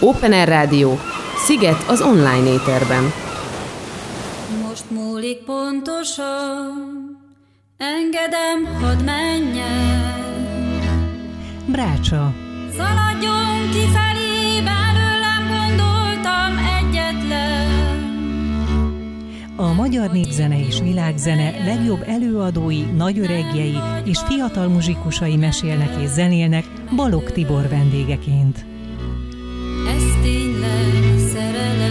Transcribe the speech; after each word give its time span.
Open 0.00 0.32
Air 0.32 0.48
Rádió, 0.48 0.98
Sziget 1.36 1.84
az 1.88 2.00
online 2.00 2.52
éterben. 2.52 3.12
Most 4.68 4.90
múlik 4.90 5.38
pontosan, 5.38 6.74
engedem, 7.76 8.80
hadd 8.80 9.04
menjen. 9.04 10.14
Brácsa. 11.66 12.34
Szaladjon 12.76 13.70
kifelé, 13.70 14.60
belőlem 14.64 15.42
gondoltam 15.48 16.58
egyetlen. 16.78 17.66
A 19.56 19.72
magyar 19.72 20.10
népzene 20.10 20.66
és 20.66 20.80
világzene 20.80 21.64
legjobb 21.64 22.02
előadói, 22.06 22.80
nagyöregjei 22.80 23.78
és 24.04 24.18
fiatal 24.28 24.68
muzsikusai 24.68 25.36
mesélnek 25.36 26.02
és 26.02 26.08
zenélnek 26.08 26.64
Balog 26.96 27.32
Tibor 27.32 27.68
vendégeként. 27.68 28.75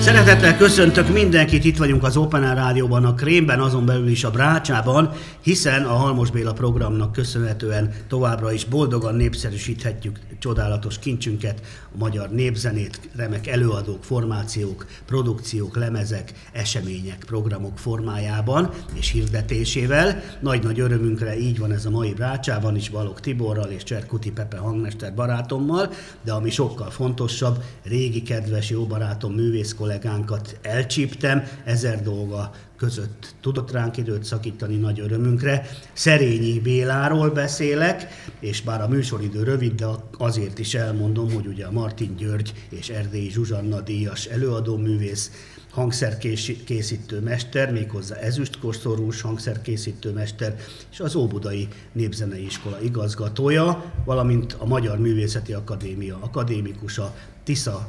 Szeretettel 0.05 0.57
köszöntök 0.57 1.13
mindenkit, 1.13 1.63
itt 1.63 1.77
vagyunk 1.77 2.03
az 2.03 2.17
Open 2.17 2.43
Air 2.43 2.55
Rádióban, 2.55 3.05
a 3.05 3.13
Krémben, 3.13 3.59
azon 3.59 3.85
belül 3.85 4.07
is 4.07 4.23
a 4.23 4.31
Brácsában, 4.31 5.11
hiszen 5.41 5.83
a 5.83 5.93
Halmos 5.93 6.31
Béla 6.31 6.53
programnak 6.53 7.11
köszönhetően 7.11 7.93
továbbra 8.07 8.51
is 8.51 8.65
boldogan 8.65 9.15
népszerűsíthetjük 9.15 10.19
csodálatos 10.39 10.99
kincsünket, 10.99 11.61
a 11.93 11.97
magyar 11.97 12.29
népzenét, 12.29 12.99
remek 13.15 13.47
előadók, 13.47 14.03
formációk, 14.03 14.85
produkciók, 15.05 15.75
lemezek, 15.75 16.33
események, 16.51 17.23
programok 17.25 17.77
formájában 17.77 18.69
és 18.93 19.11
hirdetésével. 19.11 20.21
Nagy-nagy 20.39 20.79
örömünkre 20.79 21.37
így 21.37 21.59
van 21.59 21.71
ez 21.71 21.85
a 21.85 21.89
mai 21.89 22.13
Brácsában 22.13 22.75
is, 22.75 22.89
Balog 22.89 23.19
Tiborral 23.19 23.69
és 23.69 23.83
Cserkuti 23.83 24.31
Pepe 24.31 24.57
hangmester 24.57 25.13
barátommal, 25.13 25.89
de 26.23 26.31
ami 26.31 26.49
sokkal 26.49 26.89
fontosabb, 26.89 27.63
régi 27.83 28.21
kedves 28.21 28.69
jó 28.69 28.85
barátom, 28.85 29.33
művész 29.33 29.73
kollégánkat 29.99 30.57
elcsíptem, 30.61 31.43
ezer 31.63 32.01
dolga 32.01 32.51
között 32.77 33.35
tudott 33.41 33.71
ránk 33.71 33.97
időt 33.97 34.23
szakítani 34.23 34.75
nagy 34.75 34.99
örömünkre. 34.99 35.67
Szerényi 35.93 36.59
Béláról 36.59 37.29
beszélek, 37.29 38.07
és 38.39 38.61
bár 38.61 38.81
a 38.81 38.87
műsoridő 38.87 39.43
rövid, 39.43 39.73
de 39.73 39.85
azért 40.17 40.59
is 40.59 40.73
elmondom, 40.73 41.31
hogy 41.33 41.47
ugye 41.47 41.65
a 41.65 41.71
Martin 41.71 42.15
György 42.15 42.53
és 42.69 42.89
Erdélyi 42.89 43.29
Zsuzsanna 43.29 43.81
díjas 43.81 44.25
előadóművész, 44.25 45.31
hangszerkészítő 45.69 47.19
mester, 47.19 47.71
méghozzá 47.71 48.15
ezüstkoszorús 48.15 49.21
hangszerkészítő 49.21 50.11
mester, 50.11 50.55
és 50.91 50.99
az 50.99 51.15
Óbudai 51.15 51.67
Népzenei 51.91 52.45
Iskola 52.45 52.81
igazgatója, 52.81 53.93
valamint 54.05 54.53
a 54.53 54.65
Magyar 54.65 54.99
Művészeti 54.99 55.53
Akadémia 55.53 56.17
akadémikusa, 56.21 57.15
Tisza 57.43 57.87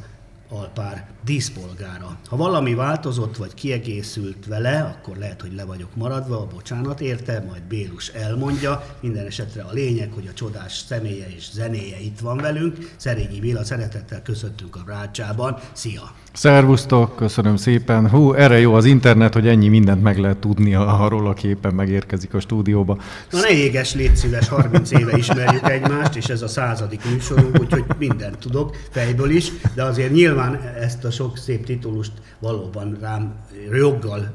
alpár 0.49 1.07
díszpolgára. 1.25 2.19
Ha 2.27 2.37
valami 2.37 2.75
változott 2.75 3.37
vagy 3.37 3.55
kiegészült 3.55 4.47
vele, 4.47 4.97
akkor 4.97 5.17
lehet, 5.17 5.41
hogy 5.41 5.55
le 5.55 5.65
vagyok 5.65 5.97
maradva, 5.97 6.47
bocsánat 6.55 7.01
érte, 7.01 7.45
majd 7.49 7.63
Bélus 7.63 8.09
elmondja. 8.09 8.85
Minden 9.01 9.27
esetre 9.27 9.63
a 9.63 9.73
lényeg, 9.73 10.13
hogy 10.13 10.27
a 10.31 10.35
csodás 10.35 10.73
személye 10.89 11.27
és 11.37 11.51
zenéje 11.53 12.01
itt 12.01 12.19
van 12.19 12.37
velünk. 12.37 12.93
Szerényi 12.97 13.41
Béla, 13.41 13.65
szeretettel 13.65 14.23
köszöntünk 14.23 14.77
a 14.77 14.83
Rácsában. 14.87 15.59
Szia! 15.73 16.15
Szervusztok, 16.33 17.17
köszönöm 17.17 17.57
szépen. 17.57 18.11
Hú, 18.11 18.33
erre 18.33 18.59
jó 18.59 18.75
az 18.75 18.85
internet, 18.85 19.35
hogy 19.35 19.49
ennyi 19.49 19.69
mindent 19.69 20.03
meg 20.03 20.19
lehet 20.19 20.39
tudni 20.39 20.75
arról, 20.75 21.27
aki 21.27 21.49
éppen 21.49 21.75
megérkezik 21.75 22.35
a 22.35 22.41
stúdióba. 22.41 22.99
Na 23.31 23.41
ne 23.41 23.51
éges, 23.51 23.95
légy 23.95 24.17
szíves, 24.17 24.49
30 24.49 24.91
éve 24.91 25.17
ismerjük 25.17 25.69
egymást, 25.69 26.17
és 26.17 26.27
ez 26.27 26.43
a 26.43 26.49
századik 26.49 27.11
műsorunk, 27.11 27.61
úgyhogy 27.61 27.85
mindent 27.99 28.39
tudok 28.39 28.77
fejből 28.91 29.31
is, 29.31 29.53
de 29.75 29.83
azért 29.83 30.13
nyilván 30.13 30.36
ezt 30.79 31.05
a 31.05 31.11
sok 31.11 31.37
szép 31.37 31.65
titulust 31.65 32.13
valóban 32.39 32.99
rám 33.01 33.35
joggal 33.73 34.33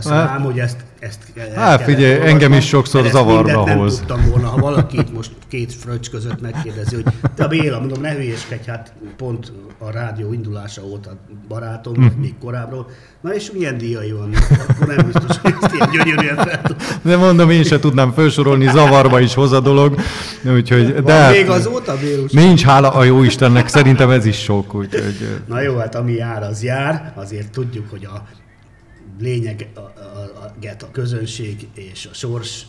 szám, 0.00 0.26
hát, 0.28 0.40
hogy 0.40 0.58
ezt, 0.58 0.76
ezt 0.98 1.18
Hát 1.54 1.82
figyelj, 1.82 2.10
olvasnom, 2.10 2.34
engem 2.34 2.52
is 2.52 2.66
sokszor 2.66 3.06
zavarba 3.10 3.64
nem 3.64 3.78
hoz. 3.78 3.98
tudtam 3.98 4.30
volna, 4.30 4.48
ha 4.48 4.56
valaki 4.56 4.98
itt 4.98 5.12
most 5.12 5.30
két 5.48 5.72
fröccs 5.72 6.10
között 6.10 6.40
megkérdezi, 6.40 6.94
hogy 6.94 7.04
te 7.34 7.46
Béla, 7.46 7.78
mondom, 7.78 8.00
ne 8.00 8.12
hülyéskedj, 8.12 8.68
hát 8.68 8.92
pont 9.16 9.52
a 9.78 9.90
rádió 9.90 10.32
indulása 10.32 10.82
óta 10.84 11.10
barátom, 11.48 11.94
mm. 12.00 12.06
még 12.20 12.34
korábbról. 12.40 12.90
Na 13.20 13.34
és 13.34 13.50
milyen 13.52 13.78
díjai 13.78 14.12
van? 14.12 14.34
Akkor 14.68 14.86
nem 14.86 15.06
biztos, 15.06 15.36
hogy 15.38 15.54
ezt 15.62 15.74
ilyen 15.74 15.90
gyönyörűen 15.90 16.36
fel 16.36 16.62
De 17.02 17.16
mondom, 17.16 17.50
én 17.50 17.62
sem 17.62 17.80
tudnám 17.80 18.12
felsorolni, 18.12 18.68
zavarba 18.68 19.20
is 19.20 19.34
hoz 19.34 19.52
a 19.52 19.60
dolog. 19.60 20.00
Úgyhogy, 20.54 20.92
van 20.92 21.04
de 21.04 21.12
hát 21.12 21.32
még 21.32 21.48
azóta, 21.48 21.98
Bélus? 21.98 22.32
Nincs, 22.32 22.62
hála 22.62 22.90
a 22.90 23.04
jó 23.04 23.22
Istennek, 23.22 23.68
szerintem 23.68 24.10
ez 24.10 24.26
is 24.26 24.36
sok. 24.36 24.74
Úgyhogy... 24.74 25.40
Na 25.46 25.60
jó, 25.60 25.76
hát 25.76 25.94
ami 25.94 26.12
jár, 26.12 26.42
az 26.42 26.62
jár. 26.62 27.12
Azért 27.16 27.50
tudjuk, 27.50 27.90
hogy 27.90 28.04
a 28.04 28.22
lényeg 29.22 29.68
a, 29.74 29.78
a, 29.78 30.90
közönség 30.92 31.68
és 31.74 32.08
a 32.10 32.14
sors 32.14 32.66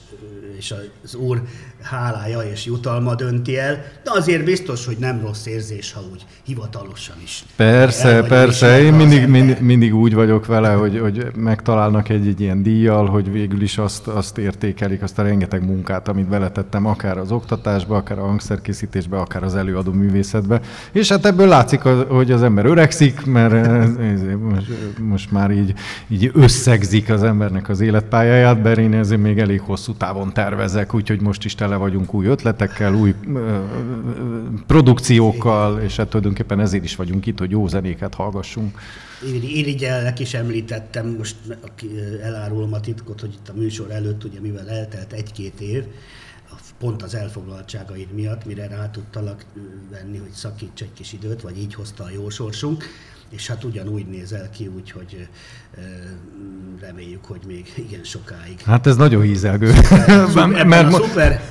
és 0.58 0.74
az 1.04 1.16
Úr 1.16 1.42
hálája 1.82 2.42
és 2.42 2.66
jutalma 2.66 3.16
dönti 3.16 3.58
el, 3.58 3.84
de 4.04 4.12
azért 4.14 4.44
biztos, 4.44 4.86
hogy 4.86 4.98
nem 5.00 5.22
rossz 5.22 5.46
érzés, 5.46 5.94
ha 5.94 6.02
úgy 6.12 6.26
hivatalosan 6.44 7.16
is. 7.24 7.44
Persze, 7.56 8.24
persze, 8.24 8.82
én 8.82 8.94
mindig, 8.94 9.28
mindig, 9.28 9.60
mindig 9.60 9.96
úgy 9.96 10.14
vagyok 10.14 10.46
vele, 10.46 10.74
hogy, 10.74 11.00
hogy 11.00 11.26
megtalálnak 11.36 12.10
egy, 12.10 12.28
egy 12.28 12.42
ilyen 12.42 12.64
díjjal, 12.64 13.06
hogy 13.06 13.32
végül 13.32 13.62
is 13.62 13.78
azt, 13.78 14.08
azt 14.08 14.38
értékelik, 14.38 15.02
azt 15.02 15.20
a 15.20 15.22
rengeteg 15.24 15.66
munkát, 15.66 16.08
amit 16.08 16.28
beletettem, 16.28 16.86
akár 16.86 17.18
az 17.18 17.32
oktatásba, 17.32 17.96
akár 17.96 18.20
a 18.20 18.26
hangszerkészítésbe, 18.26 19.18
akár 19.18 19.44
az 19.44 19.56
előadó 19.56 19.92
művészetbe. 19.92 20.62
És 20.92 21.10
hát 21.10 21.26
ebből 21.26 21.48
látszik, 21.48 21.82
hogy 22.08 22.32
az 22.32 22.44
ember 22.44 22.66
öregszik, 22.66 23.26
mert 23.26 23.54
most, 24.40 24.72
most 25.00 25.32
már 25.32 25.52
így, 25.52 25.74
így 26.08 26.32
összegzik 26.44 27.10
az 27.10 27.24
embernek 27.24 27.70
az 27.70 27.80
életpályáját, 27.80 28.62
de 28.62 28.72
én 28.72 28.94
ezért 28.94 29.22
még 29.22 29.40
elég 29.40 29.62
hosszú 29.62 29.94
távon 29.94 30.34
tervezek, 30.34 30.94
úgyhogy 30.94 31.22
most 31.22 31.46
is 31.46 31.56
tele 31.56 31.76
vagyunk 31.76 32.14
új 32.14 32.26
ötletekkel, 32.26 32.94
új 32.94 33.14
ö, 33.36 33.58
produkciókkal, 34.68 35.80
és 35.80 35.96
hát 35.96 36.08
tulajdonképpen 36.08 36.60
ezért 36.60 36.84
is 36.84 36.96
vagyunk 36.96 37.26
itt, 37.26 37.40
hogy 37.40 37.52
jó 37.52 37.68
zenéket 37.68 38.14
hallgassunk. 38.14 38.80
Irigyelnek 39.44 40.20
is 40.20 40.34
említettem, 40.34 41.16
most 41.18 41.36
elárulom 42.22 42.74
a 42.74 42.80
titkot, 42.80 43.20
hogy 43.20 43.34
itt 43.34 43.50
a 43.50 43.54
műsor 43.56 43.92
előtt, 43.92 44.24
ugye 44.24 44.40
mivel 44.40 44.70
eltelt 44.70 45.14
egy-két 45.14 45.60
év, 45.60 45.84
pont 46.80 47.04
az 47.04 47.16
elfoglaltságaid 47.16 48.12
miatt, 48.14 48.46
mire 48.46 48.68
rá 48.68 48.90
tudtalak 48.90 49.46
venni, 49.92 50.18
hogy 50.18 50.32
szakíts 50.32 50.82
egy 50.82 50.94
kis 50.94 51.14
időt, 51.14 51.42
vagy 51.42 51.58
így 51.58 51.74
hozta 51.74 52.04
a 52.04 52.10
jó 52.10 52.30
sorsunk, 52.30 52.84
és 53.36 53.48
hát 53.48 53.64
ugyanúgy 53.64 54.06
nézel 54.06 54.50
ki, 54.50 54.70
úgyhogy 54.76 55.28
reméljük, 56.82 57.26
hogy 57.26 57.40
még 57.48 57.74
igen 57.76 58.04
sokáig. 58.04 58.60
Hát 58.66 58.88
ez 58.88 58.96
nagyon 58.96 59.22
hízelgő. 59.22 59.74
Szuper, 60.28 60.66
mert 60.74 60.94
a 60.94 60.98
szuper 60.98 61.42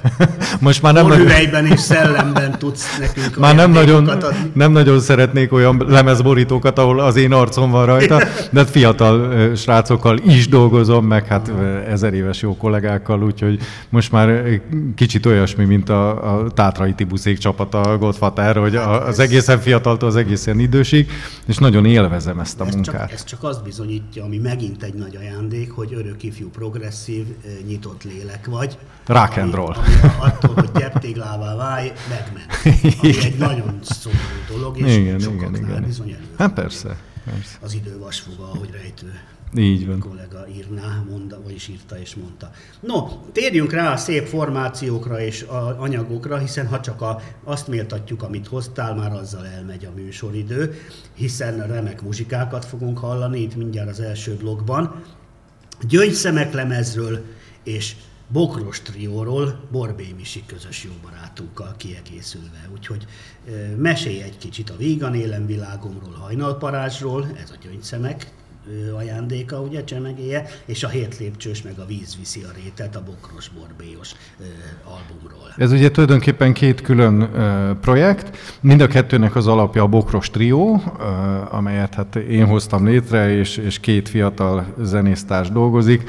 most 0.61 0.83
már 0.83 0.93
nem 0.93 1.07
nagyon... 1.07 1.67
és 1.67 1.81
szellemben 1.81 2.59
tudsz 2.59 2.99
nekünk 2.99 3.39
Már 3.39 3.55
nem 3.55 3.71
nagyon, 3.71 4.09
adni. 4.09 4.51
nem 4.55 4.73
nagyon 4.73 5.01
szeretnék 5.01 5.53
olyan 5.53 5.85
lemezborítókat, 5.89 6.79
ahol 6.79 7.01
az 7.01 7.17
én 7.17 7.33
arcom 7.33 7.71
van 7.71 7.87
rajta, 7.87 8.19
de 8.51 8.61
hát 8.61 8.71
fiatal 8.71 9.55
srácokkal 9.55 10.19
is 10.19 10.49
dolgozom, 10.49 11.07
meg 11.07 11.27
hát 11.27 11.53
ezer 11.89 12.15
éves 12.15 12.43
jó 12.43 12.57
kollégákkal, 12.57 13.23
úgyhogy 13.23 13.61
most 13.89 14.13
már 14.13 14.61
kicsit 14.95 15.27
olyasmi, 15.27 15.65
mint 15.65 15.89
a, 15.89 16.35
a 16.35 16.51
Tátrai 16.51 16.93
Tibuszék 16.93 17.39
csapata, 17.39 17.81
a 17.81 17.99
Godfather, 17.99 18.57
hogy 18.57 18.77
az 18.77 19.19
egészen 19.19 19.59
fiataltól 19.61 20.09
az 20.09 20.17
egészen 20.17 20.59
idősig, 20.59 21.11
és 21.47 21.57
nagyon 21.57 21.72
élvezem 21.81 22.41
ezt 22.41 22.61
a 22.61 22.67
ez 22.67 22.75
munkát. 22.75 23.09
Csak, 23.09 23.13
ez 23.13 23.25
csak 23.25 23.43
azt 23.43 23.63
bizonyítja, 23.63 24.25
ami 24.25 24.39
megint 24.39 24.83
egy 24.83 24.95
nagy 24.95 25.17
ajándék, 25.17 25.71
hogy 25.71 25.95
örök 25.95 26.23
ifjú 26.23 26.51
progresszív, 26.51 27.27
nyitott 27.67 28.03
lélek 28.03 28.47
vagy. 28.47 28.79
Rock 29.07 29.37
and 29.37 29.55
roll. 29.55 29.75
Ami, 29.75 29.95
ami 30.03 30.13
attól, 30.19 30.55
hogy 30.55 30.71
gyeptéglává 30.75 31.57
válj, 31.57 31.93
megment. 32.09 32.47
Ami 33.03 33.25
egy 33.25 33.39
nagyon 33.39 33.79
szomorú 33.83 34.21
dolog, 34.49 34.79
és 34.79 34.97
igen, 34.97 35.21
igen, 35.21 35.55
igen. 35.55 35.83
bizony 35.83 36.11
előtt. 36.11 36.39
Hát 36.39 36.53
persze, 36.53 36.97
persze. 37.25 37.57
Az 37.61 37.75
idő 37.75 37.99
vasfoga, 37.99 38.45
ahogy 38.45 38.71
rejtő. 38.71 39.21
Így 39.57 39.87
van. 39.87 39.99
kollega 39.99 40.47
írná, 40.49 41.05
mondta, 41.11 41.43
vagyis 41.43 41.69
írta 41.69 41.99
és 41.99 42.15
mondta. 42.15 42.51
No, 42.81 43.09
térjünk 43.33 43.73
rá 43.73 43.93
a 43.93 43.97
szép 43.97 44.27
formációkra 44.27 45.21
és 45.21 45.43
a 45.43 45.81
anyagokra, 45.81 46.39
hiszen 46.39 46.67
ha 46.67 46.81
csak 46.81 47.01
a, 47.01 47.21
azt 47.45 47.69
méltatjuk, 47.69 48.23
amit 48.23 48.47
hoztál, 48.47 48.95
már 48.95 49.13
azzal 49.13 49.47
elmegy 49.47 49.85
a 49.85 49.91
műsoridő, 49.95 50.75
hiszen 51.15 51.67
remek 51.67 52.03
muzsikákat 52.03 52.65
fogunk 52.65 52.99
hallani 52.99 53.41
itt 53.41 53.57
mindjárt 53.57 53.89
az 53.89 54.01
első 54.01 54.35
blogban. 54.35 55.03
Gyöngyszemek 55.89 56.53
lemezről 56.53 57.25
és 57.63 57.97
Bokros 58.29 58.81
trióról, 58.81 59.69
Borbé 59.71 60.15
Misi 60.17 60.45
közös 60.47 60.85
jó 60.85 60.91
barátunkkal 61.03 61.75
kiegészülve. 61.77 62.69
Úgyhogy 62.73 63.07
mesélj 63.77 64.23
egy 64.23 64.39
kicsit 64.39 64.71
a 64.71 64.77
Vígan 64.77 65.15
élen 65.15 65.47
világomról, 65.47 66.13
hajnalparázsról, 66.13 67.27
ez 67.43 67.51
a 67.51 67.57
gyöngyszemek, 67.63 68.33
ajándéka, 68.97 69.61
ugye, 69.61 69.85
csemegéje, 69.85 70.47
és 70.65 70.85
a 70.85 70.89
hét 70.89 71.19
lépcsős 71.19 71.63
meg 71.63 71.79
a 71.79 71.85
víz 71.87 72.17
viszi 72.19 72.43
a 72.43 72.53
rétet 72.63 72.97
a 72.97 73.03
Bokros 73.03 73.49
Borbélyos 73.49 74.15
albumról. 74.85 75.55
Ez 75.57 75.73
ugye 75.73 75.91
tulajdonképpen 75.91 76.53
két 76.53 76.81
külön 76.81 77.31
projekt, 77.81 78.37
mind 78.61 78.81
a 78.81 78.87
kettőnek 78.87 79.37
az 79.37 79.47
alapja 79.47 79.83
a 79.83 79.87
Bokros 79.87 80.31
Trió, 80.31 80.83
amelyet 81.51 81.95
hát 81.95 82.17
én 82.17 82.47
hoztam 82.47 82.87
létre, 82.87 83.31
és, 83.31 83.57
és 83.57 83.81
két 83.81 84.09
fiatal 84.09 84.75
zenésztárs 84.83 85.51
dolgozik 85.51 86.09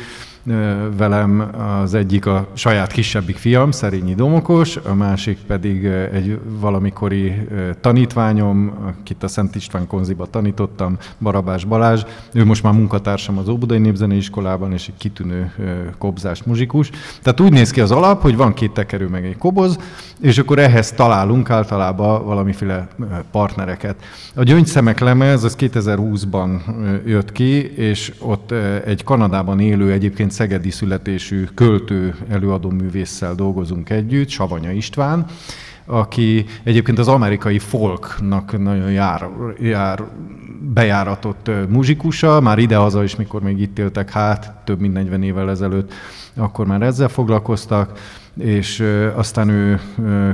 velem 0.98 1.50
az 1.82 1.94
egyik 1.94 2.26
a 2.26 2.48
saját 2.54 2.92
kisebbik 2.92 3.38
fiam, 3.38 3.72
Szerényi 3.72 4.16
Domokos, 4.16 4.76
a 4.76 4.94
másik 4.94 5.38
pedig 5.48 5.86
egy 5.86 6.40
valamikori 6.60 7.48
tanítványom, 7.82 8.74
akit 8.88 9.24
a 9.24 9.28
Szent 9.28 9.56
István 9.56 9.88
konziba 9.88 10.26
tanítottam, 10.26 10.98
Barabás 11.20 11.66
Balázs. 11.66 12.04
Ő 12.34 12.46
most 12.46 12.64
már 12.64 12.74
munkatársam 12.74 13.38
az 13.38 13.48
Óbudai 13.48 13.78
Népzenei 13.78 14.18
Iskolában, 14.18 14.72
és 14.74 14.88
egy 14.88 14.98
kitűnő 14.98 15.54
kobzás 15.98 16.44
muzsikus. 16.44 16.90
Tehát 17.22 17.40
úgy 17.40 17.52
néz 17.52 17.72
ki 17.72 17.82
az 17.82 17.92
alap, 17.92 18.22
hogy 18.22 18.36
van 18.36 18.54
két 18.54 18.72
tekerő 18.72 19.08
meg 19.08 19.26
egy 19.26 19.38
koboz, 19.38 19.80
és 20.22 20.38
akkor 20.38 20.60
ehhez 20.60 20.92
találunk 20.92 21.50
általában 21.50 22.26
valamiféle 22.26 22.88
partnereket. 23.32 23.96
A 24.36 24.44
Gyöngyszemek 24.44 25.00
lemez 25.00 25.44
az 25.44 25.56
2020-ban 25.60 26.50
jött 27.06 27.32
ki, 27.32 27.74
és 27.76 28.14
ott 28.20 28.52
egy 28.86 29.04
Kanadában 29.04 29.60
élő 29.60 29.92
egyébként 29.92 30.32
szegedi 30.34 30.70
születésű 30.70 31.44
költő 31.54 32.16
előadóművésszel 32.30 33.36
dolgozunk 33.36 33.90
együtt, 33.90 34.30
Savanya 34.30 34.72
István, 34.72 35.26
aki 35.86 36.46
egyébként 36.64 37.00
az 37.00 37.08
amerikai 37.08 37.60
folknak 37.60 38.62
nagyon 38.62 38.92
jár, 38.92 39.30
jár 39.60 40.04
bejáratott 40.74 41.50
muzsikusa, 41.70 42.40
már 42.40 42.58
idehaza 42.58 43.04
is, 43.04 43.16
mikor 43.16 43.42
még 43.42 43.60
itt 43.60 43.80
éltek, 43.80 44.12
hát 44.12 44.54
több 44.64 44.80
mint 44.80 44.94
40 44.94 45.24
évvel 45.24 45.50
ezelőtt, 45.50 45.94
akkor 46.36 46.66
már 46.68 46.82
ezzel 46.82 47.08
foglalkoztak, 47.08 48.00
és 48.40 48.84
aztán 49.16 49.50
ő 49.50 49.80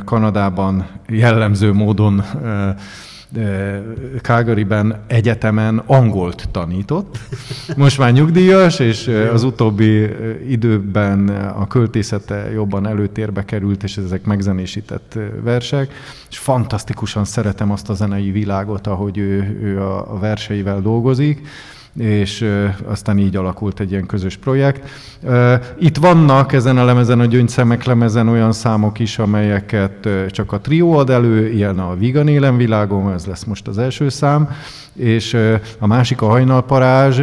Kanadában 0.05 0.87
jellemző 1.07 1.73
módon 1.73 2.23
Calgaryben 4.21 5.03
egyetemen 5.07 5.77
angolt 5.85 6.49
tanított. 6.51 7.19
Most 7.75 7.97
már 7.97 8.11
nyugdíjas, 8.11 8.79
és 8.79 9.07
az 9.33 9.43
utóbbi 9.43 10.09
időben 10.49 11.29
a 11.29 11.67
költészete 11.67 12.51
jobban 12.51 12.87
előtérbe 12.87 13.45
került, 13.45 13.83
és 13.83 13.97
ezek 13.97 14.23
megzenésített 14.23 15.17
versek, 15.43 15.93
és 16.29 16.37
fantasztikusan 16.37 17.25
szeretem 17.25 17.71
azt 17.71 17.89
a 17.89 17.93
zenei 17.93 18.31
világot, 18.31 18.87
ahogy 18.87 19.17
ő, 19.17 19.59
ő 19.61 19.81
a 19.81 20.17
verseivel 20.19 20.81
dolgozik 20.81 21.47
és 21.97 22.45
aztán 22.85 23.17
így 23.17 23.35
alakult 23.35 23.79
egy 23.79 23.91
ilyen 23.91 24.05
közös 24.05 24.37
projekt. 24.37 24.89
Itt 25.79 25.97
vannak 25.97 26.53
ezen 26.53 26.77
a 26.77 26.85
lemezen, 26.85 27.19
a 27.19 27.25
Gyöngyszemek 27.25 27.83
lemezen 27.83 28.27
olyan 28.27 28.51
számok 28.51 28.99
is, 28.99 29.19
amelyeket 29.19 30.07
csak 30.27 30.51
a 30.51 30.59
trió 30.59 30.97
ad 30.97 31.09
elő, 31.09 31.51
ilyen 31.51 31.79
a 31.79 31.95
Vigan 31.95 32.27
élen 32.27 32.57
világom, 32.57 33.07
ez 33.07 33.25
lesz 33.25 33.43
most 33.43 33.67
az 33.67 33.77
első 33.77 34.09
szám, 34.09 34.49
és 34.93 35.37
a 35.79 35.87
másik 35.87 36.21
a 36.21 36.27
hajnalparázs, 36.27 37.21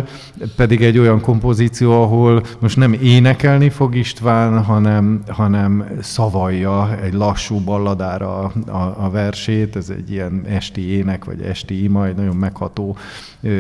pedig 0.57 0.83
egy 0.83 0.99
olyan 0.99 1.21
kompozíció, 1.21 2.03
ahol 2.03 2.43
most 2.59 2.77
nem 2.77 2.93
énekelni 2.93 3.69
fog 3.69 3.95
István, 3.95 4.63
hanem, 4.63 5.23
hanem 5.29 5.85
szavalja 6.01 6.99
egy 7.03 7.13
lassú 7.13 7.61
balladára 7.61 8.39
a, 8.67 8.95
a 8.99 9.11
versét, 9.11 9.77
ez 9.77 9.89
egy 9.89 10.11
ilyen 10.11 10.43
esti 10.49 10.91
ének, 10.97 11.25
vagy 11.25 11.41
esti 11.41 11.83
ima, 11.83 12.07
egy 12.07 12.17
nagyon 12.17 12.37
megható 12.37 12.97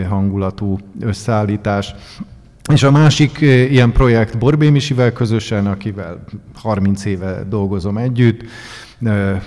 hangulatú 0.08 0.78
összeállítás. 1.00 1.94
És 2.72 2.82
a 2.82 2.90
másik 2.90 3.40
ilyen 3.40 3.92
projekt 3.92 4.38
Borbé 4.38 4.70
Misivel 4.70 5.12
közösen, 5.12 5.66
akivel 5.66 6.24
30 6.54 7.04
éve 7.04 7.44
dolgozom 7.48 7.96
együtt, 7.96 8.44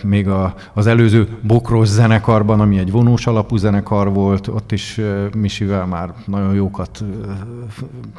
még 0.04 0.28
a, 0.28 0.56
az 0.74 0.88
előző 0.88 1.28
Bokros 1.42 1.88
zenekarban, 1.88 2.60
ami 2.60 2.78
egy 2.78 2.92
vonós 2.92 3.28
alapú 3.28 3.57
zenekar 3.57 4.13
volt, 4.13 4.48
ott 4.48 4.72
is 4.72 5.00
Misivel 5.36 5.86
már 5.86 6.13
nagyon 6.25 6.54
jókat 6.54 7.04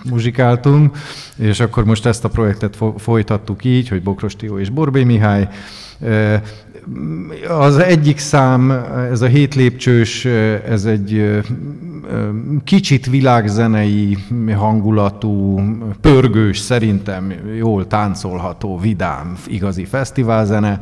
muzsikáltunk, 0.05 0.97
és 1.37 1.61
akkor 1.61 1.85
most 1.85 2.07
ezt 2.07 2.25
a 2.25 2.29
projektet 2.29 2.79
folytattuk 2.97 3.65
így, 3.65 3.89
hogy 3.89 4.03
Bokros 4.03 4.37
Tió 4.37 4.59
és 4.59 4.71
Borbé 4.71 5.05
Mihály, 5.05 5.49
az 7.49 7.79
egyik 7.79 8.19
szám, 8.19 8.71
ez 9.11 9.23
a 9.23 9.27
hét 9.27 9.55
lépcsős, 9.55 10.25
ez 10.69 10.85
egy 10.85 11.41
kicsit 12.65 13.07
világzenei 13.07 14.19
hangulatú, 14.57 15.61
pörgős, 16.01 16.59
szerintem 16.59 17.33
jól 17.59 17.87
táncolható, 17.87 18.79
vidám, 18.79 19.37
igazi 19.47 19.85
fesztiválzene. 19.85 20.79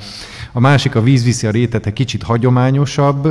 A 0.52 0.60
másik 0.60 0.94
a 0.94 1.02
víz 1.02 1.24
viszi 1.24 1.46
a 1.46 1.50
rétet, 1.50 1.92
kicsit 1.92 2.22
hagyományosabb 2.22 3.28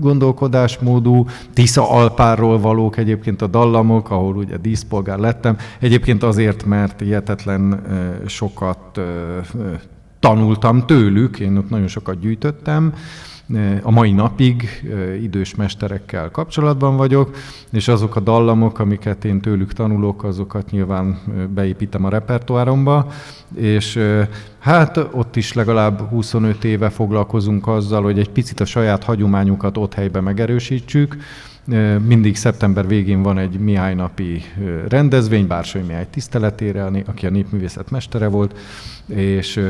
gondolkodásmódú, 0.00 1.26
Tisza 1.52 1.90
Alpárról 1.90 2.58
valók 2.60 2.96
egyébként 2.96 3.42
a 3.42 3.46
dallamok, 3.46 4.10
ahol 4.10 4.36
ugye 4.36 4.56
díszpolgár 4.56 5.18
lettem. 5.18 5.56
Egyébként 5.80 6.22
azért, 6.22 6.64
mert 6.64 7.00
hihetetlen 7.00 7.82
sokat 8.26 9.00
tanultam 10.24 10.86
tőlük, 10.86 11.38
én 11.38 11.56
ott 11.56 11.70
nagyon 11.70 11.86
sokat 11.86 12.20
gyűjtöttem, 12.20 12.94
a 13.82 13.90
mai 13.90 14.12
napig 14.12 14.84
idős 15.22 15.54
mesterekkel 15.54 16.30
kapcsolatban 16.30 16.96
vagyok, 16.96 17.36
és 17.72 17.88
azok 17.88 18.16
a 18.16 18.20
dallamok, 18.20 18.78
amiket 18.78 19.24
én 19.24 19.40
tőlük 19.40 19.72
tanulok, 19.72 20.24
azokat 20.24 20.70
nyilván 20.70 21.18
beépítem 21.54 22.04
a 22.04 22.08
repertoáromba, 22.08 23.06
és 23.54 23.98
hát 24.58 24.96
ott 25.12 25.36
is 25.36 25.52
legalább 25.52 26.08
25 26.08 26.64
éve 26.64 26.90
foglalkozunk 26.90 27.66
azzal, 27.66 28.02
hogy 28.02 28.18
egy 28.18 28.30
picit 28.30 28.60
a 28.60 28.64
saját 28.64 29.04
hagyományunkat 29.04 29.76
ott 29.76 29.94
helyben 29.94 30.22
megerősítsük, 30.22 31.16
mindig 32.06 32.36
szeptember 32.36 32.86
végén 32.86 33.22
van 33.22 33.38
egy 33.38 33.58
Mihály 33.58 33.94
napi 33.94 34.42
rendezvény, 34.88 35.46
Bársai 35.46 35.82
Mihály 35.82 36.06
tiszteletére, 36.10 36.84
aki 37.06 37.26
a 37.26 37.30
népművészet 37.30 37.90
mestere 37.90 38.26
volt, 38.26 38.58
és, 39.06 39.60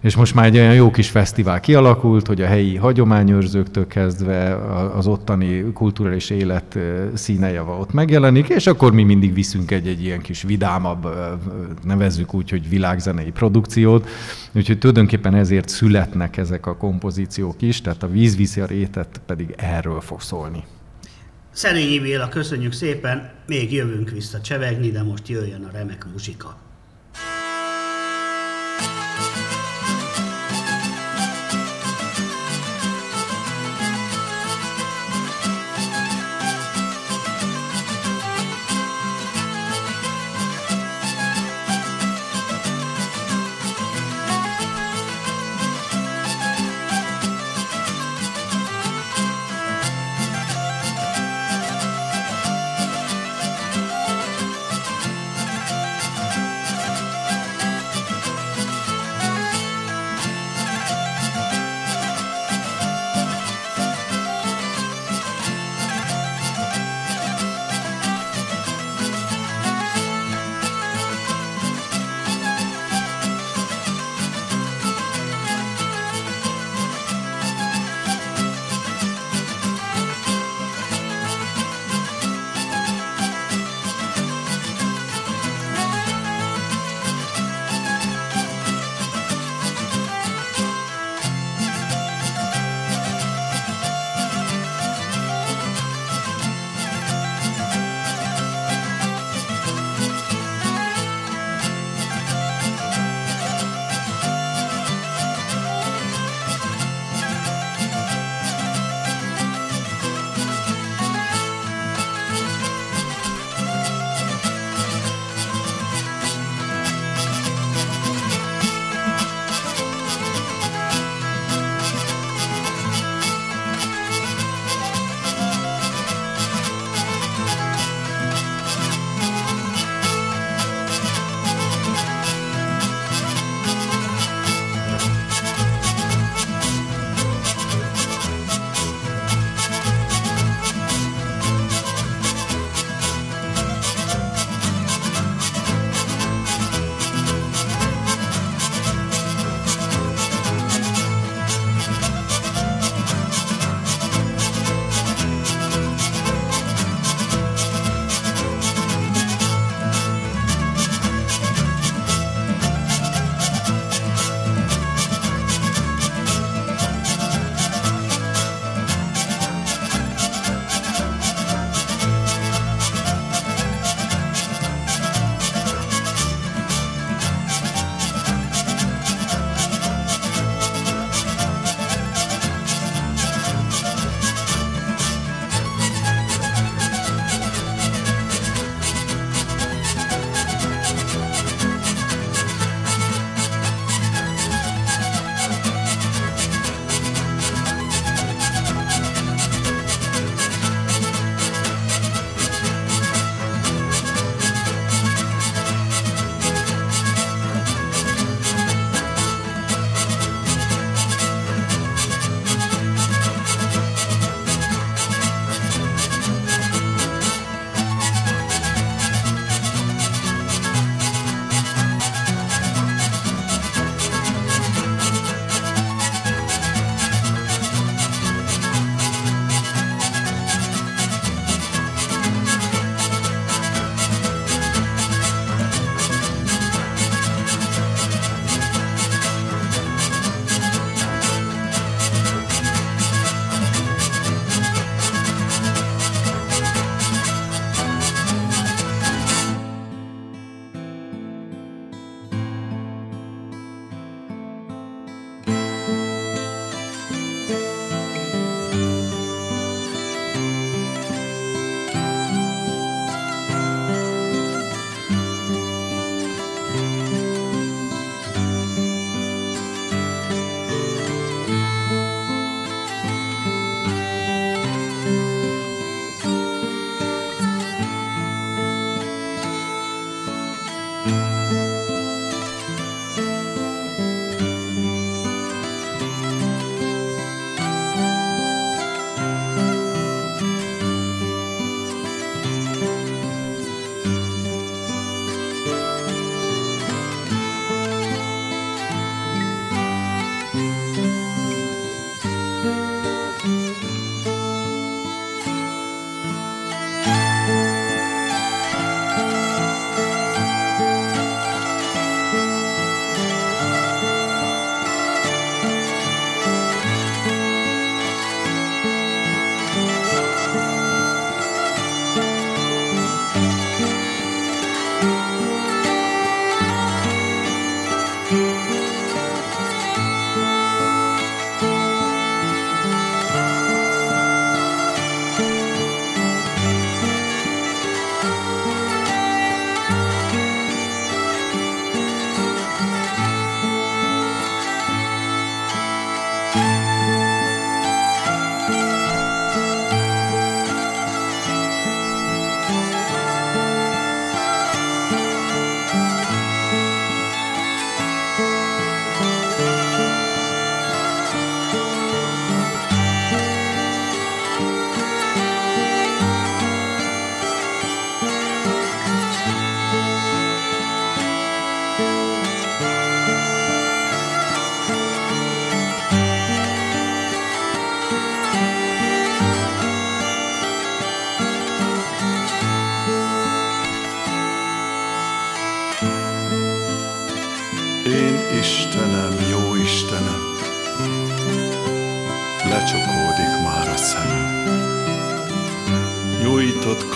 és 0.00 0.16
most 0.16 0.34
már 0.34 0.44
egy 0.46 0.56
olyan 0.56 0.74
jó 0.74 0.90
kis 0.90 1.10
fesztivál 1.10 1.60
kialakult, 1.60 2.26
hogy 2.26 2.42
a 2.42 2.46
helyi 2.46 2.76
hagyományőrzőktől 2.76 3.86
kezdve 3.86 4.56
az 4.96 5.06
ottani 5.06 5.64
kulturális 5.72 6.30
élet 6.30 6.78
színejava 7.14 7.78
ott 7.78 7.92
megjelenik, 7.92 8.48
és 8.48 8.66
akkor 8.66 8.92
mi 8.92 9.02
mindig 9.02 9.34
viszünk 9.34 9.70
egy-egy 9.70 10.04
ilyen 10.04 10.20
kis 10.20 10.42
vidámabb, 10.42 11.08
nevezzük 11.82 12.34
úgy, 12.34 12.50
hogy 12.50 12.68
világzenei 12.68 13.30
produkciót, 13.30 14.08
úgyhogy 14.52 14.78
tulajdonképpen 14.78 15.34
ezért 15.34 15.68
születnek 15.68 16.36
ezek 16.36 16.66
a 16.66 16.76
kompozíciók 16.76 17.62
is, 17.62 17.80
tehát 17.80 18.02
a 18.02 18.10
víz 18.10 18.36
viszi 18.36 18.60
a 18.60 18.66
rétet 18.66 19.20
pedig 19.26 19.54
erről 19.56 20.00
fog 20.00 20.20
szólni. 20.20 20.64
Szerényi 21.56 22.00
Béla, 22.00 22.28
köszönjük 22.28 22.72
szépen, 22.72 23.30
még 23.46 23.72
jövünk 23.72 24.10
vissza 24.10 24.40
csevegni, 24.40 24.90
de 24.90 25.02
most 25.02 25.28
jöjjön 25.28 25.64
a 25.64 25.70
remek 25.72 26.06
muzsika. 26.12 26.58
lecsukódik 29.12 29.55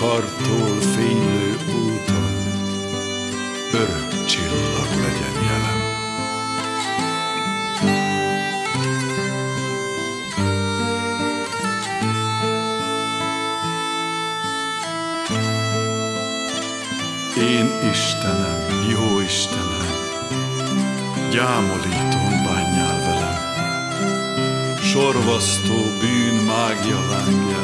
kartól 0.00 0.80
fénylő 0.80 1.56
úton 1.66 2.32
örök 3.72 4.24
csillag 4.24 4.88
legyen 5.00 5.42
jelen. 5.44 5.78
Én 17.36 17.90
Istenem, 17.90 18.88
jó 18.90 19.20
Istenem, 19.20 19.90
gyámolítom 21.30 22.44
bánjál 22.44 23.00
velem, 23.00 23.38
sorvasztó 24.82 25.74
bűn 26.00 26.34
mágia 26.34 27.00
lángját, 27.10 27.59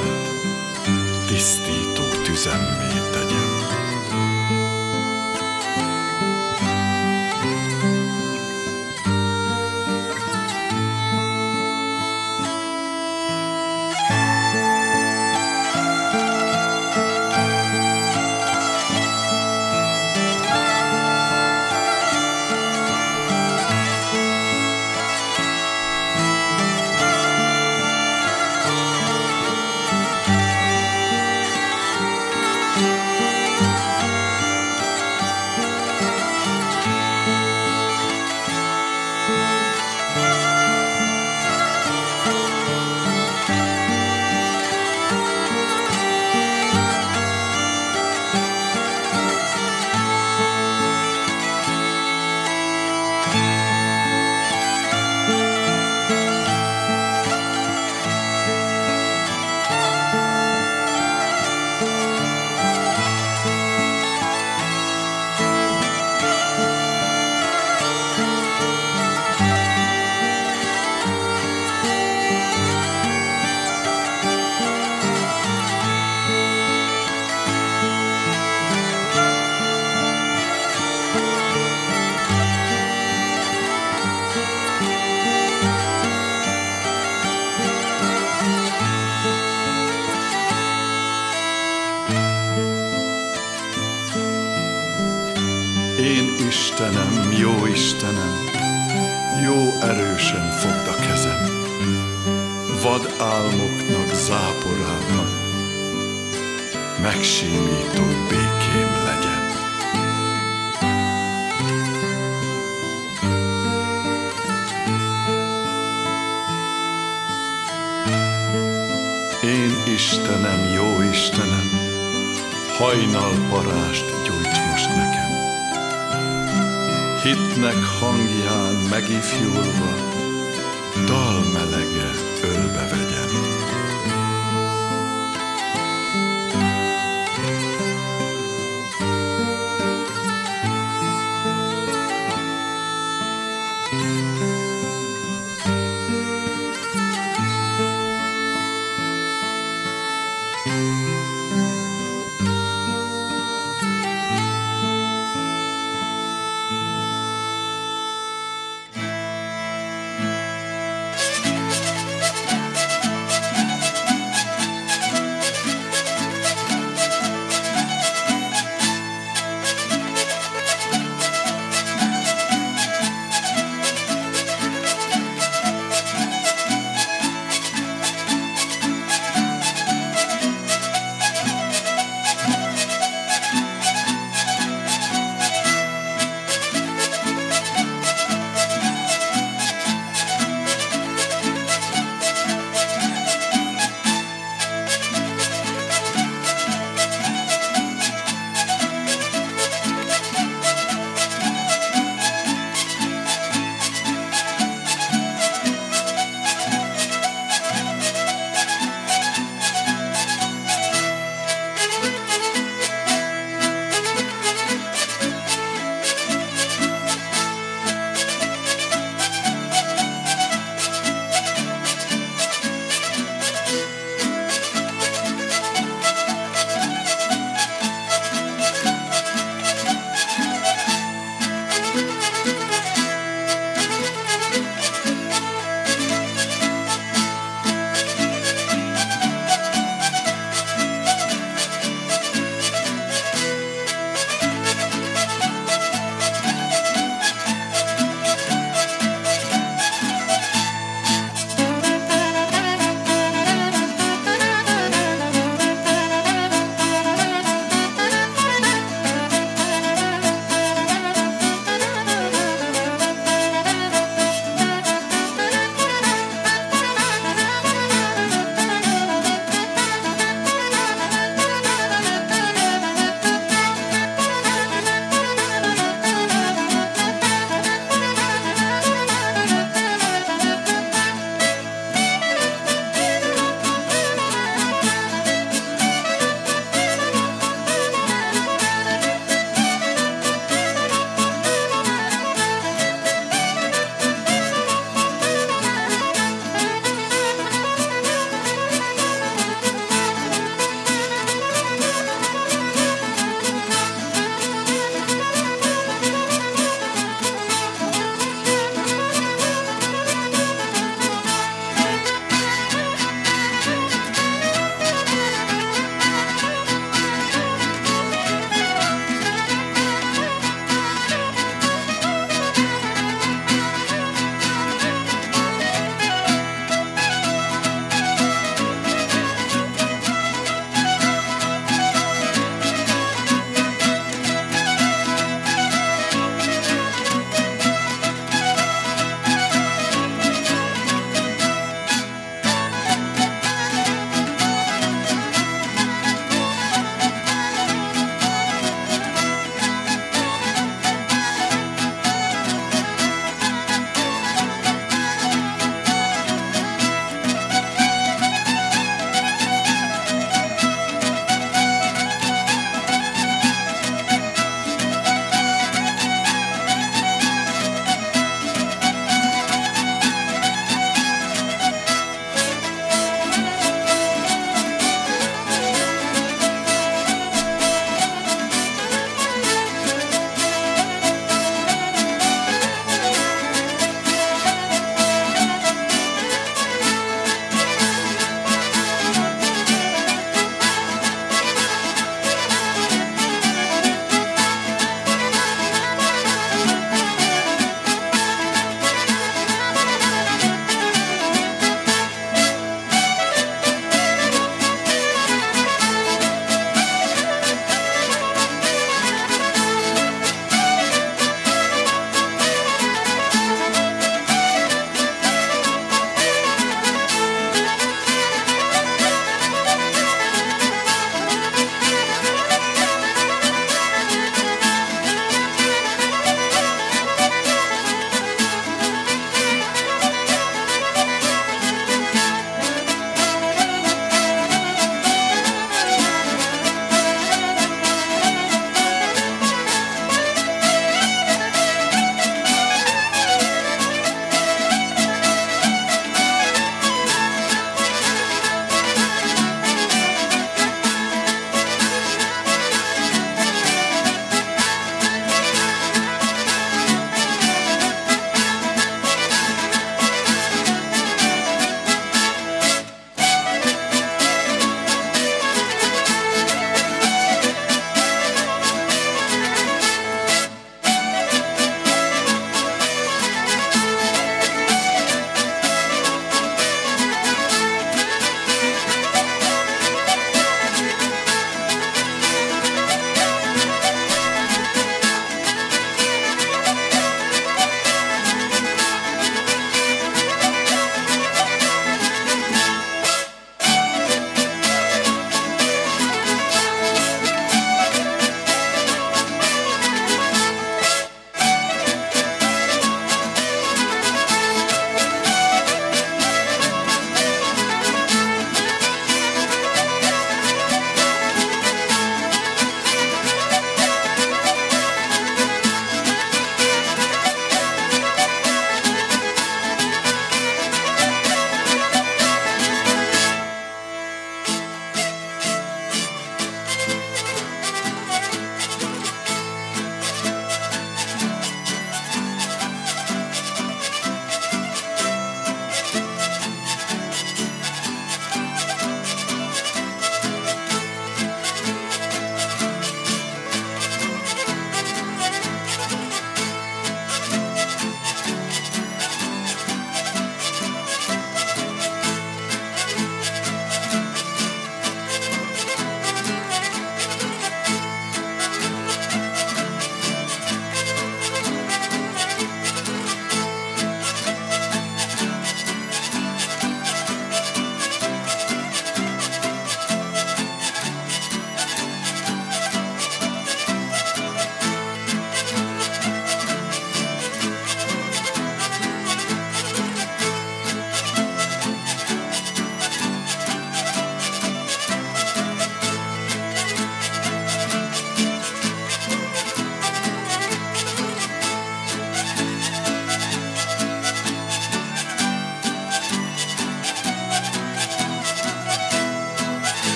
Александрович. 2.46 2.85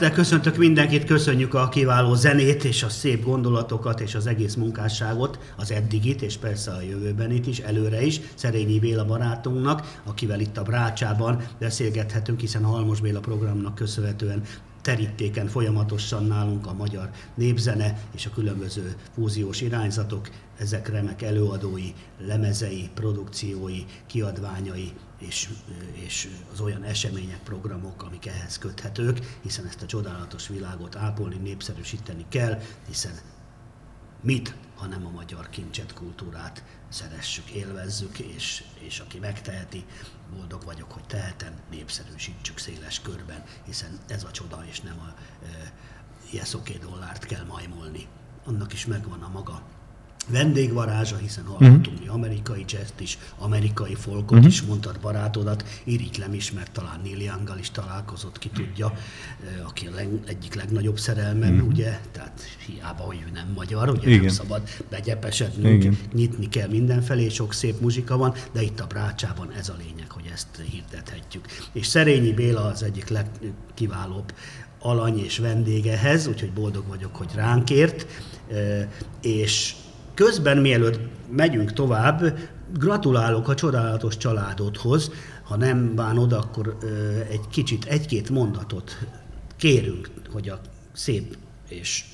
Szeretettel 0.00 0.24
köszöntök 0.24 0.56
mindenkit, 0.56 1.04
köszönjük 1.04 1.54
a 1.54 1.68
kiváló 1.68 2.14
zenét 2.14 2.64
és 2.64 2.82
a 2.82 2.88
szép 2.88 3.24
gondolatokat 3.24 4.00
és 4.00 4.14
az 4.14 4.26
egész 4.26 4.54
munkásságot, 4.54 5.38
az 5.56 5.70
eddigit 5.70 6.22
és 6.22 6.36
persze 6.36 6.70
a 6.70 6.80
jövőbenit 6.80 7.46
is, 7.46 7.58
előre 7.58 8.02
is, 8.02 8.20
Szerényi 8.34 8.78
Béla 8.78 9.04
barátunknak, 9.04 10.00
akivel 10.04 10.40
itt 10.40 10.56
a 10.56 10.62
Brácsában 10.62 11.42
beszélgethetünk, 11.58 12.40
hiszen 12.40 12.64
a 12.64 12.68
Halmos 12.68 13.00
Béla 13.00 13.20
programnak 13.20 13.74
köszönhetően 13.74 14.42
terítéken 14.82 15.46
folyamatosan 15.46 16.24
nálunk 16.24 16.66
a 16.66 16.74
magyar 16.74 17.10
népzene 17.34 17.98
és 18.14 18.26
a 18.26 18.30
különböző 18.30 18.94
fúziós 19.14 19.60
irányzatok, 19.60 20.28
ezek 20.58 20.88
remek 20.88 21.22
előadói, 21.22 21.92
lemezei, 22.26 22.90
produkciói, 22.94 23.84
kiadványai 24.06 24.92
és, 25.20 25.48
és 25.92 26.28
az 26.52 26.60
olyan 26.60 26.82
események, 26.82 27.42
programok, 27.42 28.02
amik 28.02 28.26
ehhez 28.26 28.58
köthetők, 28.58 29.38
hiszen 29.42 29.66
ezt 29.66 29.82
a 29.82 29.86
csodálatos 29.86 30.48
világot 30.48 30.96
ápolni, 30.96 31.36
népszerűsíteni 31.36 32.24
kell, 32.28 32.60
hiszen 32.86 33.18
mit, 34.20 34.54
hanem 34.76 35.06
a 35.06 35.10
magyar 35.10 35.50
kincset, 35.50 35.92
kultúrát 35.94 36.64
szeressük, 36.88 37.50
élvezzük, 37.50 38.18
és, 38.18 38.64
és 38.78 38.98
aki 38.98 39.18
megteheti, 39.18 39.84
boldog 40.34 40.64
vagyok, 40.64 40.92
hogy 40.92 41.04
tehetem, 41.04 41.60
népszerűsítsük 41.70 42.58
széles 42.58 43.00
körben, 43.00 43.44
hiszen 43.64 43.98
ez 44.08 44.24
a 44.24 44.30
csoda, 44.30 44.64
és 44.68 44.80
nem 44.80 44.98
a 44.98 45.14
e, 45.44 45.72
ijeszoké 46.30 46.72
dollárt 46.72 47.24
kell 47.24 47.44
majmolni. 47.44 48.06
Annak 48.44 48.72
is 48.72 48.86
megvan 48.86 49.22
a 49.22 49.28
maga 49.28 49.62
vendégvarázsa, 50.28 51.16
hiszen 51.16 51.44
hallottunk 51.44 51.86
uh-huh. 51.86 52.00
mi 52.00 52.08
amerikai 52.08 52.64
jazz 52.68 52.88
is, 52.98 53.18
amerikai 53.38 53.94
folkot 53.94 54.30
uh-huh. 54.30 54.46
is, 54.46 54.62
mondtad 54.62 55.00
barátodat, 55.00 55.64
irigylem 55.84 56.34
is, 56.34 56.52
mert 56.52 56.72
talán 56.72 57.00
Neil 57.04 57.20
Young-gal 57.20 57.58
is 57.58 57.70
találkozott, 57.70 58.38
ki 58.38 58.48
tudja, 58.48 58.92
aki 59.66 59.86
a 59.86 59.94
leg, 59.94 60.08
egyik 60.26 60.54
legnagyobb 60.54 60.98
szerelmem, 60.98 61.54
uh-huh. 61.54 61.68
ugye, 61.68 62.00
tehát 62.12 62.40
hiába, 62.66 63.02
hogy 63.02 63.24
ő 63.26 63.30
nem 63.32 63.52
magyar, 63.54 63.88
ugye 63.88 64.08
Igen. 64.08 64.20
nem 64.20 64.28
szabad 64.28 64.68
begyepesednünk, 64.90 65.82
Igen. 65.82 65.98
nyitni 66.12 66.48
kell 66.48 66.68
mindenfelé, 66.68 67.28
sok 67.28 67.52
szép 67.52 67.80
muzsika 67.80 68.16
van, 68.16 68.34
de 68.52 68.62
itt 68.62 68.80
a 68.80 68.86
Brácsában 68.86 69.52
ez 69.52 69.68
a 69.68 69.74
lényeg, 69.78 70.10
hogy 70.10 70.30
ezt 70.32 70.62
hirdethetjük. 70.70 71.46
És 71.72 71.86
Szerényi 71.86 72.32
Béla 72.32 72.64
az 72.64 72.82
egyik 72.82 73.08
legkiválóbb 73.08 74.34
alany 74.82 75.24
és 75.24 75.38
vendégehez, 75.38 76.26
úgyhogy 76.26 76.52
boldog 76.52 76.86
vagyok, 76.88 77.16
hogy 77.16 77.30
ránk 77.34 77.70
ért, 77.70 78.06
és 79.22 79.74
Közben, 80.24 80.58
mielőtt 80.58 81.00
megyünk 81.30 81.72
tovább, 81.72 82.38
gratulálok 82.78 83.48
a 83.48 83.54
csodálatos 83.54 84.16
családodhoz. 84.16 85.10
Ha 85.42 85.56
nem 85.56 85.94
bánod, 85.94 86.32
akkor 86.32 86.76
egy 87.30 87.48
kicsit, 87.50 87.84
egy-két 87.84 88.30
mondatot 88.30 88.98
kérünk, 89.56 90.10
hogy 90.32 90.48
a 90.48 90.60
szép 90.92 91.36
és 91.68 92.04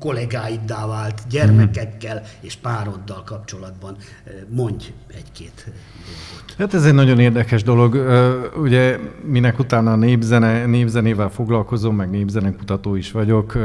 kollégáiddá 0.00 0.86
vált 0.86 1.22
gyermekekkel 1.30 2.22
és 2.40 2.56
pároddal 2.56 3.22
kapcsolatban 3.24 3.96
mondj 4.48 4.92
egy-két 5.14 5.64
dolgot. 5.64 6.54
Hát 6.58 6.74
ez 6.74 6.84
egy 6.84 6.94
nagyon 6.94 7.18
érdekes 7.18 7.62
dolog. 7.62 7.94
Ugye 8.56 8.98
minek 9.24 9.58
utána 9.58 9.96
népzene, 9.96 10.66
népzenével 10.66 11.28
foglalkozom, 11.28 11.96
meg 11.96 12.10
népzenekutató 12.10 12.94
is 12.94 13.12
vagyok, 13.12 13.58